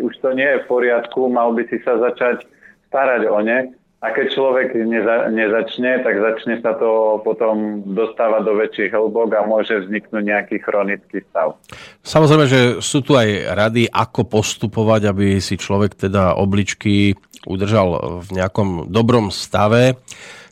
[0.01, 2.47] už to nie je v poriadku, mal by si sa začať
[2.89, 3.69] starať o ne.
[4.01, 9.45] A keď človek neza, nezačne, tak začne sa to potom dostávať do väčších hĺbok a
[9.45, 11.53] môže vzniknúť nejaký chronický stav.
[12.01, 17.13] Samozrejme, že sú tu aj rady, ako postupovať, aby si človek teda obličky
[17.45, 20.01] udržal v nejakom dobrom stave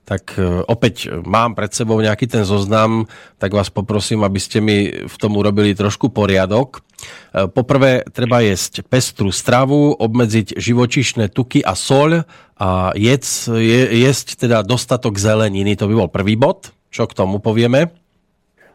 [0.10, 3.06] tak e, opäť mám pred sebou nejaký ten zoznam,
[3.38, 6.82] tak vás poprosím, aby ste mi v tom urobili trošku poriadok.
[6.82, 12.26] E, poprvé treba jesť pestru stravu, obmedziť živočišné tuky a soľ
[12.58, 15.78] a jedz, je, jesť teda dostatok zeleniny.
[15.78, 16.74] To by bol prvý bod.
[16.90, 17.94] Čo k tomu povieme?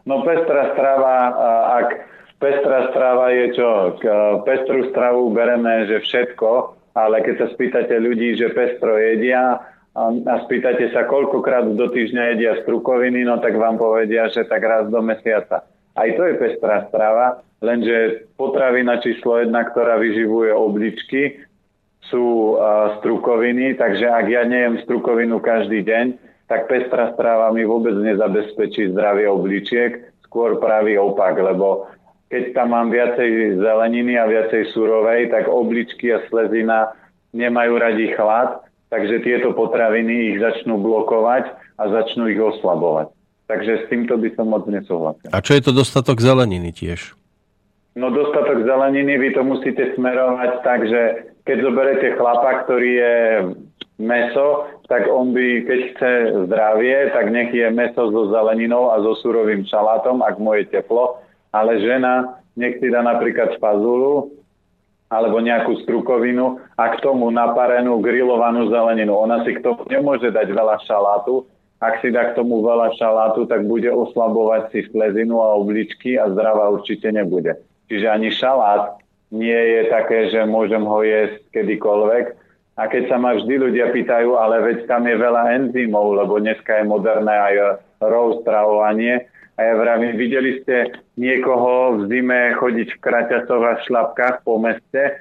[0.07, 1.35] No pestrá strava,
[1.83, 1.89] ak
[2.39, 3.99] pestrá strava je čo?
[4.47, 10.91] Pestrú stravu bereme, že všetko, ale keď sa spýtate ľudí, že pestro jedia, a spýtate
[10.91, 15.63] sa, koľkokrát do týždňa jedia strukoviny, no tak vám povedia, že tak raz do mesiaca.
[15.95, 21.39] Aj to je pestrá strava, lenže potravina číslo jedna, ktorá vyživuje obličky,
[22.11, 26.19] sú uh, strukoviny, takže ak ja nejem strukovinu každý deň,
[26.51, 31.89] tak pestrá strava mi vôbec nezabezpečí zdravie obličiek, skôr pravý opak, lebo
[32.29, 36.93] keď tam mám viacej zeleniny a viacej surovej, tak obličky a slezina
[37.31, 38.65] nemajú radi chlad
[38.95, 41.51] takže tieto potraviny ich začnú blokovať
[41.83, 43.11] a začnú ich oslabovať.
[43.51, 45.35] Takže s týmto by som moc nesúhlasil.
[45.35, 47.19] A čo je to dostatok zeleniny tiež?
[47.99, 51.03] No dostatok zeleniny vy to musíte smerovať tak, že
[51.43, 53.17] keď zoberete chlapa, ktorý je
[54.01, 56.13] meso, tak on by, keď chce
[56.49, 61.23] zdravie, tak nech je meso so zeleninou a so surovým šalátom, ak mu je teplo,
[61.55, 64.31] ale žena nech si dá napríklad fazulu,
[65.15, 69.15] alebo nejakú strukovinu a k tomu naparenú grillovanú zeleninu.
[69.15, 71.47] Ona si k tomu nemôže dať veľa šalátu.
[71.79, 76.27] Ak si dá k tomu veľa šalátu, tak bude oslabovať si slezinu a obličky a
[76.35, 77.55] zdravá určite nebude.
[77.87, 78.99] Čiže ani šalát
[79.31, 82.25] nie je také, že môžem ho jesť kedykoľvek.
[82.75, 86.83] A keď sa ma vždy ľudia pýtajú, ale veď tam je veľa enzymov, lebo dneska
[86.83, 87.55] je moderné aj
[88.03, 94.43] raw stravovanie, a ja vravím, videli ste niekoho v zime chodiť v kraťasoch a šlapkách
[94.43, 95.15] po meste?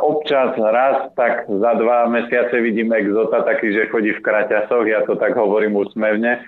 [0.00, 5.16] Občas raz, tak za dva mesiace vidím exota taký, že chodí v kraťasoch, ja to
[5.16, 6.44] tak hovorím úsmevne.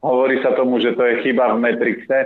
[0.00, 2.18] Hovorí sa tomu, že to je chyba v Metrixe,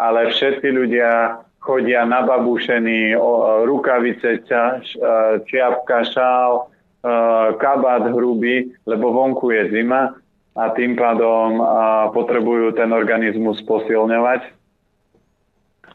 [0.00, 3.12] ale všetci ľudia chodia na babušení,
[3.68, 4.40] rukavice,
[5.44, 6.72] čiapka, šál,
[7.60, 10.16] kabát hrubý, lebo vonku je zima
[10.60, 11.56] a tým pádom
[12.12, 14.52] potrebujú ten organizmus posilňovať.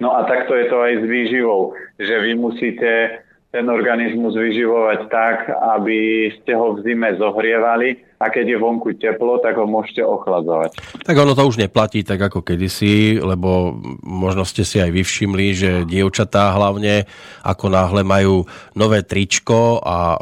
[0.01, 3.21] No a takto je to aj s výživou, že vy musíte
[3.53, 5.47] ten organizmus vyživovať tak,
[5.77, 10.81] aby ste ho v zime zohrievali a keď je vonku teplo, tak ho môžete ochladzovať.
[11.05, 15.69] Tak ono to už neplatí tak ako kedysi, lebo možno ste si aj vyvšimli, že
[15.85, 17.05] dievčatá hlavne
[17.45, 20.19] ako náhle majú nové tričko a e,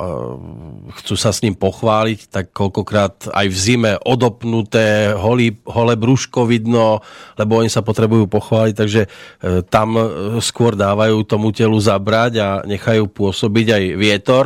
[0.99, 6.99] chcú sa s ním pochváliť, tak koľkokrát aj v zime odopnuté, holý, holé brúško vidno,
[7.39, 9.09] lebo oni sa potrebujú pochváliť, takže e,
[9.63, 9.95] tam
[10.43, 14.45] skôr dávajú tomu telu zabrať a nechajú pôsobiť aj vietor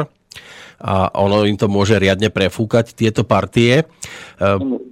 [0.78, 3.84] a ono im to môže riadne prefúkať tieto partie.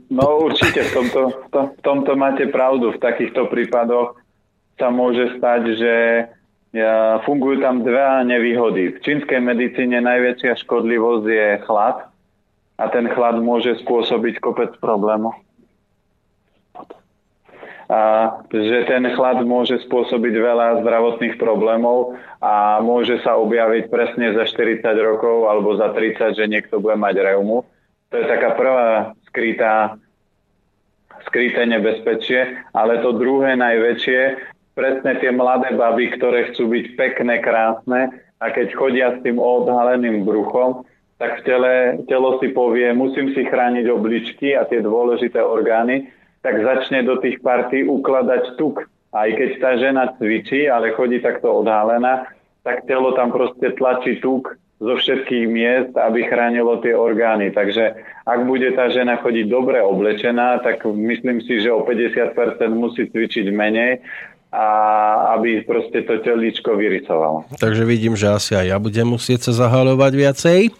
[0.10, 1.22] No určite, v tomto,
[1.54, 2.90] v tomto máte pravdu.
[2.94, 4.18] V takýchto prípadoch
[4.82, 5.94] sa môže stať, že
[7.24, 8.98] fungujú tam dve nevýhody.
[8.98, 11.98] V čínskej medicíne najväčšia škodlivosť je chlad
[12.76, 15.45] a ten chlad môže spôsobiť kopec problémov
[17.86, 24.50] a že ten chlad môže spôsobiť veľa zdravotných problémov a môže sa objaviť presne za
[24.50, 27.62] 40 rokov alebo za 30, že niekto bude mať reumu.
[28.10, 30.02] To je taká prvá skrytá,
[31.30, 34.22] skryté nebezpečie, ale to druhé najväčšie,
[34.74, 40.26] presne tie mladé baby, ktoré chcú byť pekné, krásne a keď chodia s tým odhaleným
[40.26, 40.84] bruchom,
[41.16, 41.74] tak v tele,
[42.12, 46.12] telo si povie, musím si chrániť obličky a tie dôležité orgány,
[46.46, 48.86] tak začne do tých partí ukladať tuk.
[49.10, 52.30] Aj keď tá žena cvičí, ale chodí takto odhálená,
[52.62, 57.50] tak telo tam proste tlačí tuk zo všetkých miest, aby chránilo tie orgány.
[57.50, 57.98] Takže
[58.30, 62.38] ak bude tá žena chodiť dobre oblečená, tak myslím si, že o 50%
[62.70, 64.06] musí cvičiť menej
[64.56, 64.68] a
[65.36, 67.44] aby proste to teličko vyrysovalo.
[67.60, 70.60] Takže vidím, že asi aj ja budem musieť sa zahalovať viacej.
[70.68, 70.72] E,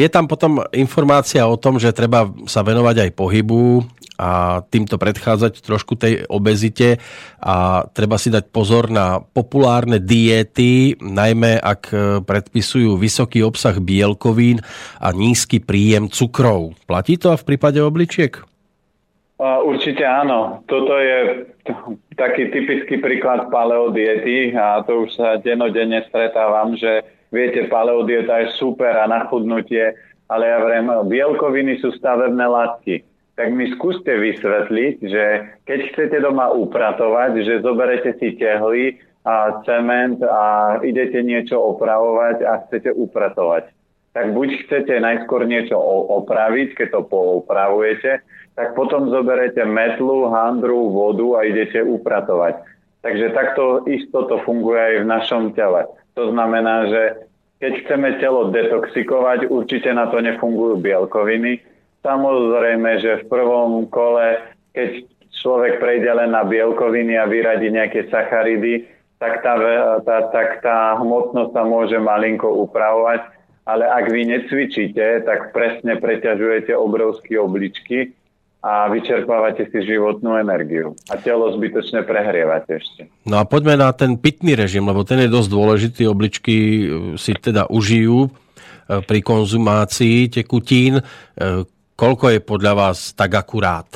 [0.00, 3.84] je tam potom informácia o tom, že treba sa venovať aj pohybu,
[4.18, 6.98] a týmto predchádzať trošku tej obezite
[7.38, 14.58] a treba si dať pozor na populárne diety, najmä ak e, predpisujú vysoký obsah bielkovín
[14.98, 16.74] a nízky príjem cukrov.
[16.90, 18.42] Platí to v prípade obličiek?
[19.38, 20.66] Určite áno.
[20.66, 21.46] Toto je
[22.18, 28.98] taký typický príklad paleodiety a to už sa denodenne stretávam, že viete, paleodieta je super
[28.98, 29.94] a na chudnutie,
[30.26, 33.06] ale ja vrem, bielkoviny sú stavebné látky
[33.38, 35.24] tak mi skúste vysvetliť, že
[35.62, 42.66] keď chcete doma upratovať, že zoberete si tehly a cement a idete niečo opravovať a
[42.66, 43.70] chcete upratovať.
[44.10, 45.78] Tak buď chcete najskôr niečo
[46.18, 48.26] opraviť, keď to poopravujete,
[48.58, 52.58] tak potom zoberete metlu, handru, vodu a idete upratovať.
[53.06, 55.86] Takže takto isto to funguje aj v našom tele.
[56.18, 57.02] To znamená, že
[57.62, 61.62] keď chceme telo detoxikovať, určite na to nefungujú bielkoviny,
[61.98, 64.38] Samozrejme, že v prvom kole,
[64.70, 65.02] keď
[65.34, 68.86] človek prejde len na bielkoviny a vyradí nejaké sacharidy,
[69.18, 69.58] tak tá,
[70.06, 73.26] tá, tak tá hmotnosť sa môže malinko upravovať,
[73.66, 78.14] ale ak vy necvičíte, tak presne preťažujete obrovské obličky
[78.58, 80.98] a vyčerpávate si životnú energiu.
[81.08, 83.06] A telo zbytočne prehrievate ešte.
[83.22, 86.02] No a poďme na ten pitný režim, lebo ten je dosť dôležitý.
[86.10, 86.56] Obličky
[87.14, 88.30] si teda užijú e,
[89.06, 90.98] pri konzumácii tekutín.
[90.98, 91.02] E,
[91.98, 93.90] Koľko je podľa vás tak akurát?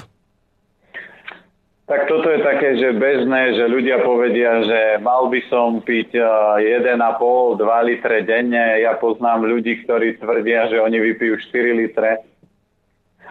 [1.86, 6.98] Tak toto je také, že bežné, že ľudia povedia, že mal by som piť 1,5-2
[7.62, 8.82] litre denne.
[8.82, 12.26] Ja poznám ľudí, ktorí tvrdia, že oni vypijú 4 litre.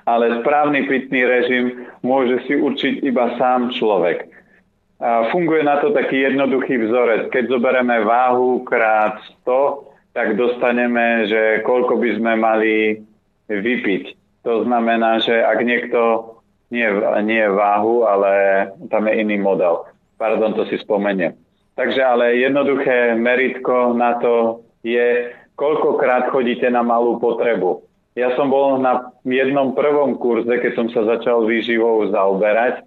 [0.05, 4.27] Ale správny pitný režim môže si určiť iba sám človek.
[5.33, 7.33] Funguje na to taký jednoduchý vzorec.
[7.33, 13.01] Keď zoberieme váhu krát 100, tak dostaneme, že koľko by sme mali
[13.49, 14.03] vypiť.
[14.45, 15.99] To znamená, že ak niekto
[16.69, 16.87] nie,
[17.25, 18.31] nie váhu, ale
[18.89, 19.85] tam je iný model.
[20.17, 21.33] Pardon, to si spomeniem.
[21.75, 27.81] Takže ale jednoduché meritko na to je, koľkokrát chodíte na malú potrebu.
[28.21, 32.85] Ja som bol na jednom prvom kurze, keď som sa začal výživou zaoberať,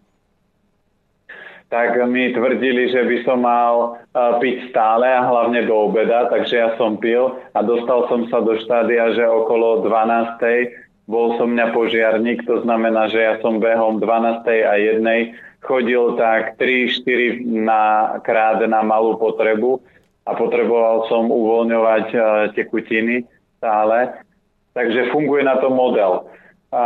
[1.66, 6.70] tak mi tvrdili, že by som mal piť stále a hlavne do obeda, takže ja
[6.78, 10.38] som pil a dostal som sa do štádia, že okolo 12
[11.04, 14.46] bol som mňa požiarník, to znamená, že ja som behom 12.
[14.64, 15.04] a 1.
[15.60, 19.84] chodil tak 3-4 na krát na malú potrebu
[20.24, 22.18] a potreboval som uvoľňovať e,
[22.56, 23.28] tekutiny
[23.60, 24.23] stále.
[24.74, 26.26] Takže funguje na to model.
[26.74, 26.82] A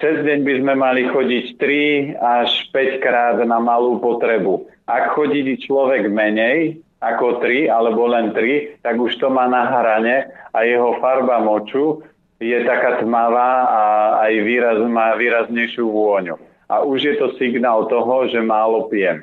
[0.00, 4.64] cez deň by sme mali chodiť 3 až 5 krát na malú potrebu.
[4.88, 10.32] Ak chodí človek menej ako 3 alebo len 3, tak už to má na hrane
[10.56, 12.00] a jeho farba moču
[12.40, 13.82] je taká tmavá a
[14.24, 16.40] aj výraz, má výraznejšiu vôňu.
[16.72, 19.20] A už je to signál toho, že málo pijem.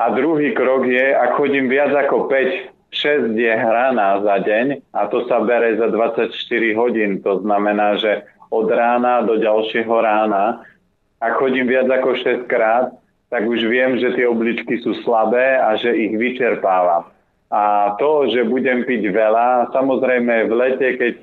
[0.00, 5.06] A druhý krok je, ak chodím viac ako 5 6 je hraná za deň a
[5.06, 6.34] to sa bere za 24
[6.74, 7.22] hodín.
[7.22, 10.66] To znamená, že od rána do ďalšieho rána.
[11.22, 12.90] Ak chodím viac ako 6 krát,
[13.30, 17.06] tak už viem, že tie obličky sú slabé a že ich vyčerpávam.
[17.50, 21.14] A to, že budem piť veľa, samozrejme v lete, keď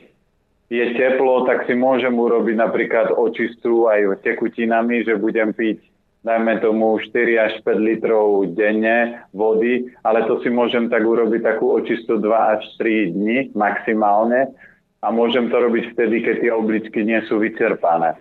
[0.68, 5.80] je teplo, tak si môžem urobiť napríklad očistu aj tekutinami, že budem piť
[6.28, 11.71] dajme tomu 4 až 5 litrov denne vody, ale to si môžem tak urobiť takú
[11.80, 14.51] očistu 2 až 3 dní maximálne
[14.99, 18.19] a môžem to robiť vtedy, keď tie obličky nie sú vyčerpané.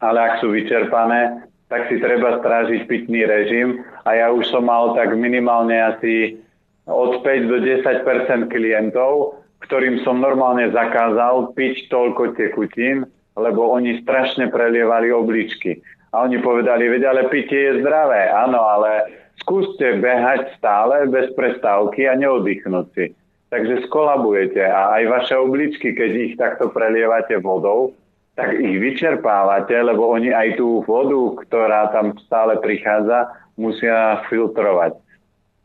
[0.00, 4.96] Ale ak sú vyčerpané, tak si treba strážiť pitný režim a ja už som mal
[4.96, 6.40] tak minimálne asi
[6.88, 9.36] od 5 do 10% klientov,
[9.68, 13.06] ktorým som normálne zakázal piť toľko tekutín,
[13.38, 15.80] lebo oni strašne prelievali obličky.
[16.12, 18.28] A oni povedali, veď ale pitie je zdravé.
[18.28, 19.08] Áno, ale
[19.40, 23.06] skúste behať stále bez prestávky a neoddychnúť si.
[23.52, 27.92] Takže skolabujete a aj vaše obličky, keď ich takto prelievate vodou,
[28.32, 33.28] tak ich vyčerpávate, lebo oni aj tú vodu, ktorá tam stále prichádza,
[33.60, 34.96] musia filtrovať.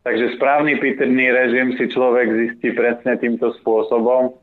[0.04, 4.36] Takže správny pitný režim si človek zistí presne týmto spôsobom,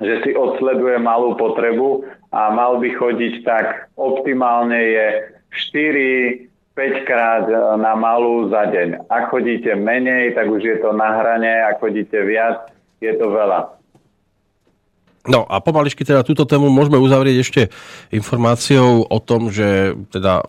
[0.00, 5.06] že si odsleduje malú potrebu a mal by chodiť tak optimálne je
[5.52, 7.44] 4 5 krát
[7.76, 9.04] na malú za deň.
[9.12, 13.76] Ak chodíte menej, tak už je to na hrane, ak chodíte viac, je to veľa.
[15.22, 17.62] No a pomaličky teda túto tému môžeme uzavrieť ešte
[18.10, 20.42] informáciou o tom, že teda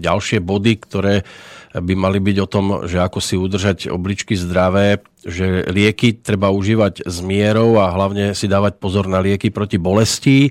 [0.00, 1.28] ďalšie body, ktoré
[1.76, 7.04] by mali byť o tom, že ako si udržať obličky zdravé, že lieky treba užívať
[7.04, 10.50] s mierou a hlavne si dávať pozor na lieky proti bolesti, e,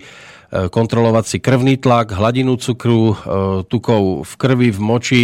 [0.54, 3.16] kontrolovať si krvný tlak, hladinu cukru, e,
[3.66, 5.22] tukov v krvi, v moči,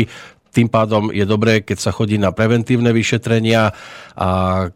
[0.50, 3.70] tým pádom je dobré, keď sa chodí na preventívne vyšetrenia
[4.18, 4.30] a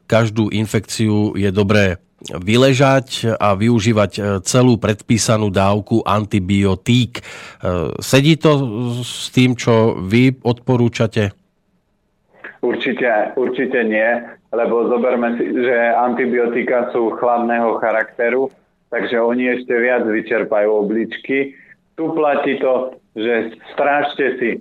[0.05, 7.25] každú infekciu je dobré vyležať a využívať e, celú predpísanú dávku antibiotík.
[7.99, 8.51] Sedí to
[9.01, 11.33] s tým, čo vy odporúčate?
[12.63, 14.07] Určite, určite nie,
[14.55, 18.47] lebo zoberme si, že antibiotika sú chladného charakteru,
[18.93, 21.57] takže oni ešte viac vyčerpajú obličky.
[21.97, 24.51] Tu platí to, že strážte si,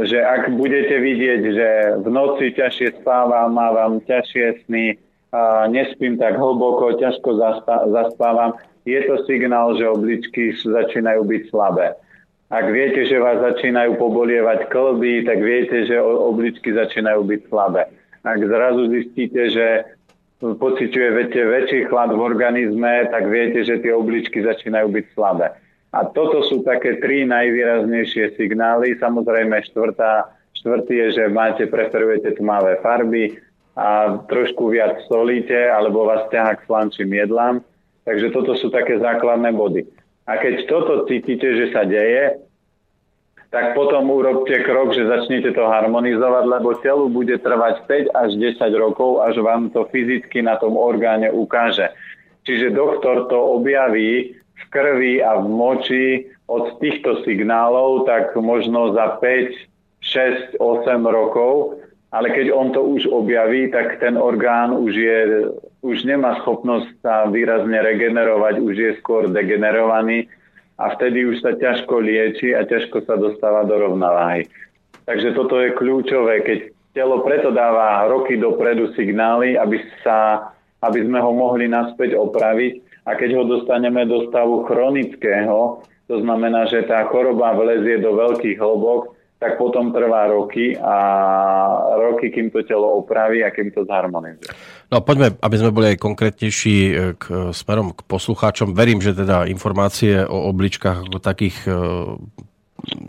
[0.00, 1.68] že ak budete vidieť, že
[2.00, 4.96] v noci ťažšie spávam, mávam ťažšie sny,
[5.32, 7.40] a nespím tak hlboko, ťažko
[7.92, 11.96] zaspávam, je to signál, že obličky začínajú byť slabé.
[12.52, 17.88] Ak viete, že vás začínajú pobolievať klby, tak viete, že obličky začínajú byť slabé.
[18.28, 19.66] Ak zrazu zistíte, že
[20.42, 25.54] pociťujete väčší chlad v organizme, tak viete, že tie obličky začínajú byť slabé.
[25.94, 28.98] A toto sú také tri najvýraznejšie signály.
[28.98, 33.38] Samozrejme, štvrtá, štvrtý je, že máte, preferujete tmavé farby,
[33.72, 37.64] a trošku viac solíte alebo vás ťaha k slančím jedlám.
[38.04, 39.86] Takže toto sú také základné body.
[40.28, 42.36] A keď toto cítite, že sa deje,
[43.52, 48.56] tak potom urobte krok, že začnete to harmonizovať, lebo telu bude trvať 5 až 10
[48.80, 51.92] rokov, až vám to fyzicky na tom orgáne ukáže.
[52.48, 56.06] Čiže doktor to objaví v krvi a v moči
[56.48, 59.52] od týchto signálov, tak možno za 5,
[60.00, 61.76] 6, 8 rokov
[62.12, 65.18] ale keď on to už objaví, tak ten orgán už, je,
[65.80, 70.28] už nemá schopnosť sa výrazne regenerovať, už je skôr degenerovaný
[70.78, 74.48] a vtedy už sa ťažko lieči a ťažko sa dostáva do rovnováhy.
[75.04, 76.58] Takže toto je kľúčové, keď
[76.94, 80.50] telo preto dáva roky dopredu signály, aby, sa,
[80.84, 86.68] aby sme ho mohli naspäť opraviť a keď ho dostaneme do stavu chronického, to znamená,
[86.68, 90.94] že tá choroba vlezie do veľkých hlbok, tak potom trvá roky a
[91.98, 94.54] roky, kým to telo opraví a kým to zharmonizuje.
[94.94, 98.70] No poďme, aby sme boli aj konkrétnejší e, k, smerom k poslucháčom.
[98.70, 101.70] Verím, že teda informácie o obličkách ako takých e,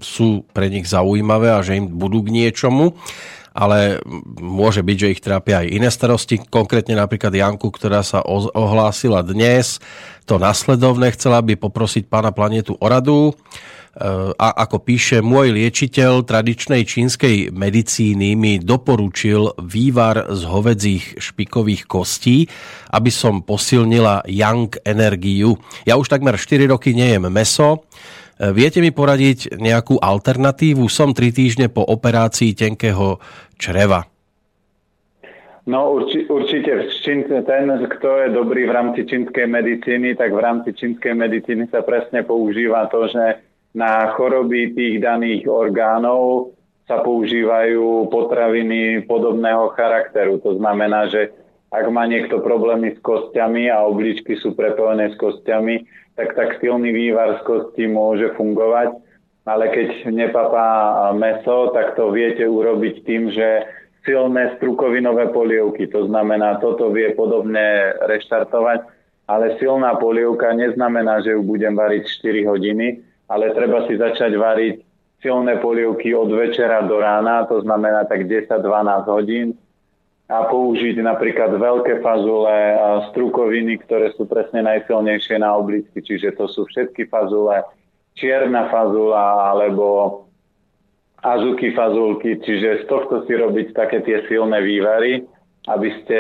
[0.02, 2.98] sú pre nich zaujímavé a že im budú k niečomu
[3.54, 4.02] ale
[4.42, 9.78] môže byť, že ich trápia aj iné starosti, konkrétne napríklad Janku, ktorá sa ohlásila dnes.
[10.26, 13.38] To nasledovne chcela by poprosiť pána planetu o radu
[13.94, 22.50] a ako píše, môj liečiteľ tradičnej čínskej medicíny mi doporučil vývar z hovedzích špikových kostí,
[22.90, 25.62] aby som posilnila yang energiu.
[25.86, 27.86] Ja už takmer 4 roky nejem meso.
[28.42, 30.90] Viete mi poradiť nejakú alternatívu?
[30.90, 33.22] Som 3 týždne po operácii tenkého
[33.62, 34.10] čreva.
[35.70, 36.92] No urči, určite
[37.46, 42.26] ten, kto je dobrý v rámci čínskej medicíny, tak v rámci čínskej medicíny sa presne
[42.26, 46.54] používa to, že na choroby tých daných orgánov
[46.86, 50.38] sa používajú potraviny podobného charakteru.
[50.46, 51.34] To znamená, že
[51.74, 57.42] ak má niekto problémy s kostiami a obličky sú prepojené s kostiami, tak silný vývar
[57.42, 58.94] z kosti môže fungovať.
[59.44, 63.66] Ale keď nepapá meso, tak to viete urobiť tým, že
[64.06, 68.84] silné strukovinové polievky, to znamená, toto vie podobne reštartovať,
[69.32, 72.88] ale silná polievka neznamená, že ju budem variť 4 hodiny,
[73.30, 74.76] ale treba si začať variť
[75.24, 78.60] silné polievky od večera do rána, to znamená tak 10-12
[79.08, 79.48] hodín
[80.28, 82.56] a použiť napríklad veľké fazule
[83.12, 87.64] strukoviny, ktoré sú presne najsilnejšie na obličky, čiže to sú všetky fazule,
[88.20, 90.28] čierna fazula alebo
[91.24, 95.24] azuky fazulky, čiže z tohto si robiť také tie silné vývary
[95.68, 96.20] aby ste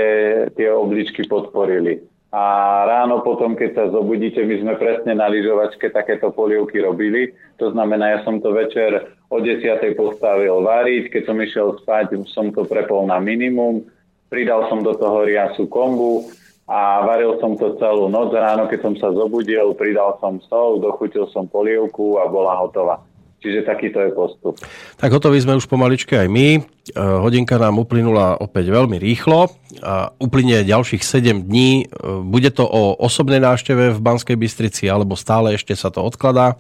[0.56, 2.00] tie obličky podporili.
[2.34, 2.44] A
[2.90, 7.30] ráno potom, keď sa zobudíte, my sme presne na lyžovačke takéto polievky robili.
[7.62, 9.62] To znamená, ja som to večer o 10.
[9.94, 13.86] postavil variť, keď som išiel spať, som to prepol na minimum,
[14.34, 16.26] pridal som do toho riasu kombu
[16.66, 18.34] a varil som to celú noc.
[18.34, 22.98] Ráno, keď som sa zobudil, pridal som sol, dochutil som polievku a bola hotová.
[23.44, 24.56] Čiže takýto je postup.
[24.96, 26.48] Tak hotoví sme už pomaličke aj my.
[26.56, 26.62] E,
[26.96, 29.52] hodinka nám uplynula opäť veľmi rýchlo.
[29.84, 31.84] A uplynie ďalších 7 dní.
[31.84, 31.86] E,
[32.24, 36.56] bude to o osobnej návšteve v Banskej Bystrici, alebo stále ešte sa to odkladá?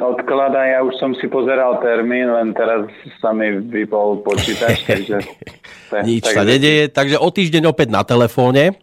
[0.00, 2.88] Odkladá, ja už som si pozeral termín, len teraz
[3.20, 5.20] sa mi vypol počítač, takže...
[6.08, 6.36] Nič takže...
[6.40, 8.80] sa nedeje, takže o týždeň opäť na telefóne.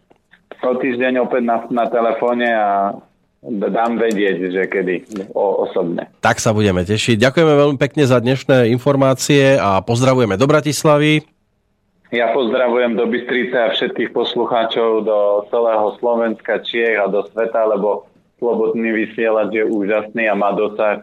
[0.61, 2.69] O týždeň opäť na, na telefóne a
[3.45, 4.95] dám vedieť, že kedy
[5.37, 6.09] o, osobne.
[6.21, 7.21] Tak sa budeme tešiť.
[7.21, 11.21] Ďakujeme veľmi pekne za dnešné informácie a pozdravujeme do Bratislavy.
[12.13, 15.19] Ja pozdravujem do Bystrice a všetkých poslucháčov do
[15.49, 18.05] celého Slovenska, Čiech a do sveta, lebo
[18.37, 21.01] slobodný vysielač je úžasný a má dosah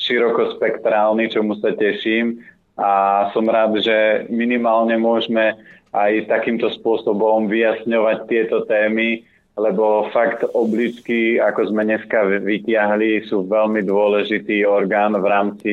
[0.00, 2.40] širokospektrálny, čomu sa teším.
[2.78, 5.58] A som rád, že minimálne môžeme
[5.92, 9.27] aj takýmto spôsobom vyjasňovať tieto témy,
[9.58, 15.70] lebo fakt obličky, ako sme dneska vytiahli, sú veľmi dôležitý orgán v rámci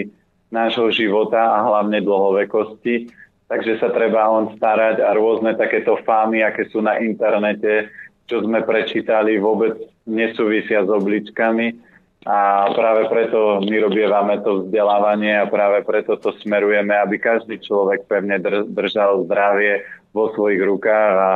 [0.49, 3.13] nášho života a hlavne dlhovekosti.
[3.45, 7.93] Takže sa treba on starať a rôzne takéto fámy, aké sú na internete,
[8.25, 9.77] čo sme prečítali, vôbec
[10.09, 11.77] nesúvisia s obličkami.
[12.25, 18.09] A práve preto my robievame to vzdelávanie a práve preto to smerujeme, aby každý človek
[18.09, 21.31] pevne držal zdravie vo svojich rukách a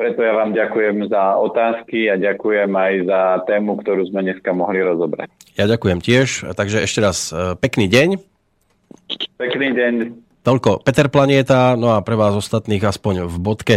[0.00, 4.80] preto ja vám ďakujem za otázky a ďakujem aj za tému, ktorú sme dneska mohli
[4.80, 5.28] rozobrať.
[5.60, 8.16] Ja ďakujem tiež, takže ešte raz e, pekný deň.
[9.36, 9.94] Pekný deň.
[10.40, 10.88] Toľko.
[10.88, 13.74] Peter Planieta, no a pre vás ostatných aspoň v bodke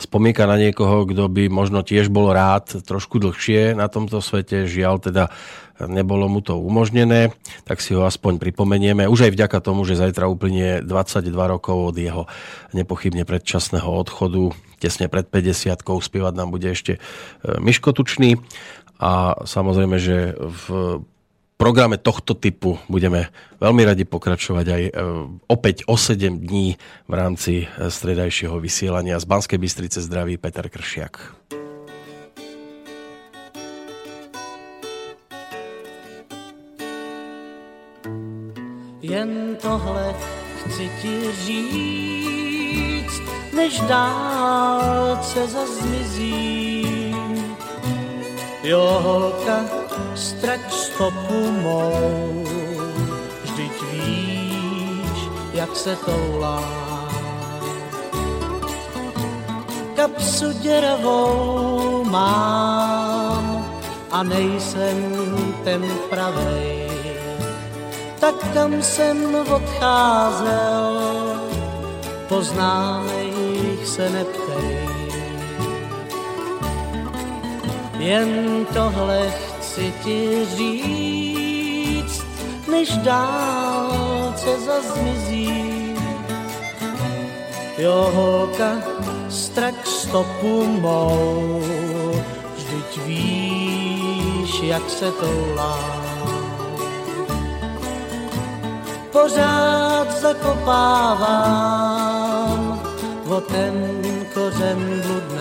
[0.00, 4.96] spomienka na niekoho, kto by možno tiež bol rád trošku dlhšie na tomto svete, žiaľ
[5.04, 5.28] teda
[5.84, 7.36] nebolo mu to umožnené,
[7.68, 9.04] tak si ho aspoň pripomenieme.
[9.04, 12.24] Už aj vďaka tomu, že zajtra uplynie 22 rokov od jeho
[12.72, 17.00] nepochybne predčasného odchodu, tesne pred 50 spievať nám bude ešte e,
[17.60, 18.40] Miško Tučný.
[18.96, 20.64] A samozrejme, že v
[21.56, 24.92] programe tohto typu budeme veľmi radi pokračovať aj e,
[25.48, 26.76] opäť o 7 dní
[27.08, 29.16] v rámci e, stredajšieho vysielania.
[29.20, 31.34] Z Banskej Bystrice zdraví Peter Kršiak.
[39.06, 40.14] Jen tohle
[40.66, 43.22] chci ti říct,
[43.54, 46.86] než dálce zazmizí.
[48.62, 49.64] Jo, holka,
[50.16, 52.44] strať stopu mou,
[53.44, 55.18] vždyť víš,
[55.52, 56.64] jak se toulá.
[59.96, 63.64] Kapsu děravou mám
[64.10, 64.98] a nejsem
[65.64, 66.88] ten pravej,
[68.20, 70.96] tak kam jsem odcházel,
[72.28, 74.88] po známejch se neptej.
[77.98, 79.55] Jen tohle chci
[80.04, 82.26] ti říct,
[82.70, 85.94] než dálce zazmizí.
[87.78, 88.72] Jo, holka,
[89.28, 91.62] strak stopu mou,
[92.56, 96.06] vždyť víš, jak se toulá
[99.16, 101.40] pořád zakopávám
[103.28, 103.74] o ten
[104.34, 105.35] kořen bludnej,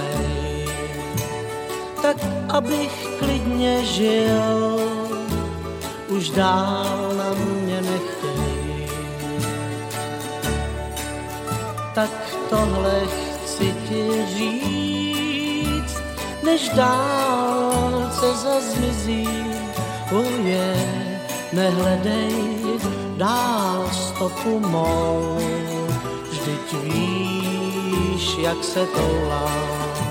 [2.05, 2.17] tak
[2.49, 4.79] abych klidně žil,
[6.07, 8.89] už dál na mě nechtěj.
[11.95, 12.11] Tak
[12.49, 13.01] tohle
[13.43, 15.97] chci ti říct,
[16.43, 19.27] než dálce zazmizí,
[20.11, 21.21] oh yeah,
[21.53, 22.33] nehledej
[23.17, 25.37] dál stopu mou,
[26.31, 30.04] vždyť víš, jak se toulá.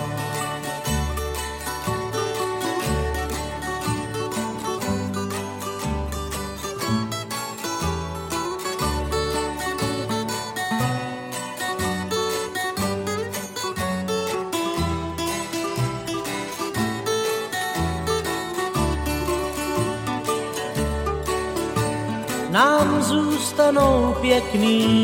[23.44, 24.96] Zůstanou pěkný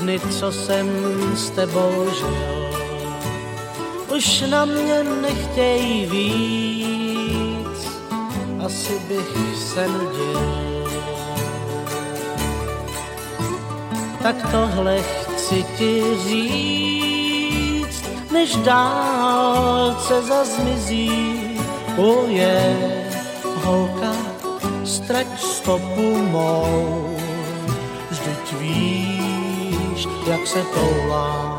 [0.00, 0.88] dny, co jsem
[1.34, 2.68] s tebou žil.
[4.16, 7.88] Už na mě nechtějí víc,
[8.64, 10.88] asi bych se nudil.
[14.22, 21.10] Tak tohle chci ti říct, než dálce zazmizí.
[21.96, 22.76] O je,
[23.64, 24.17] holka,
[25.68, 27.12] stopu mou,
[28.08, 31.57] vždyť víš, jak se toulám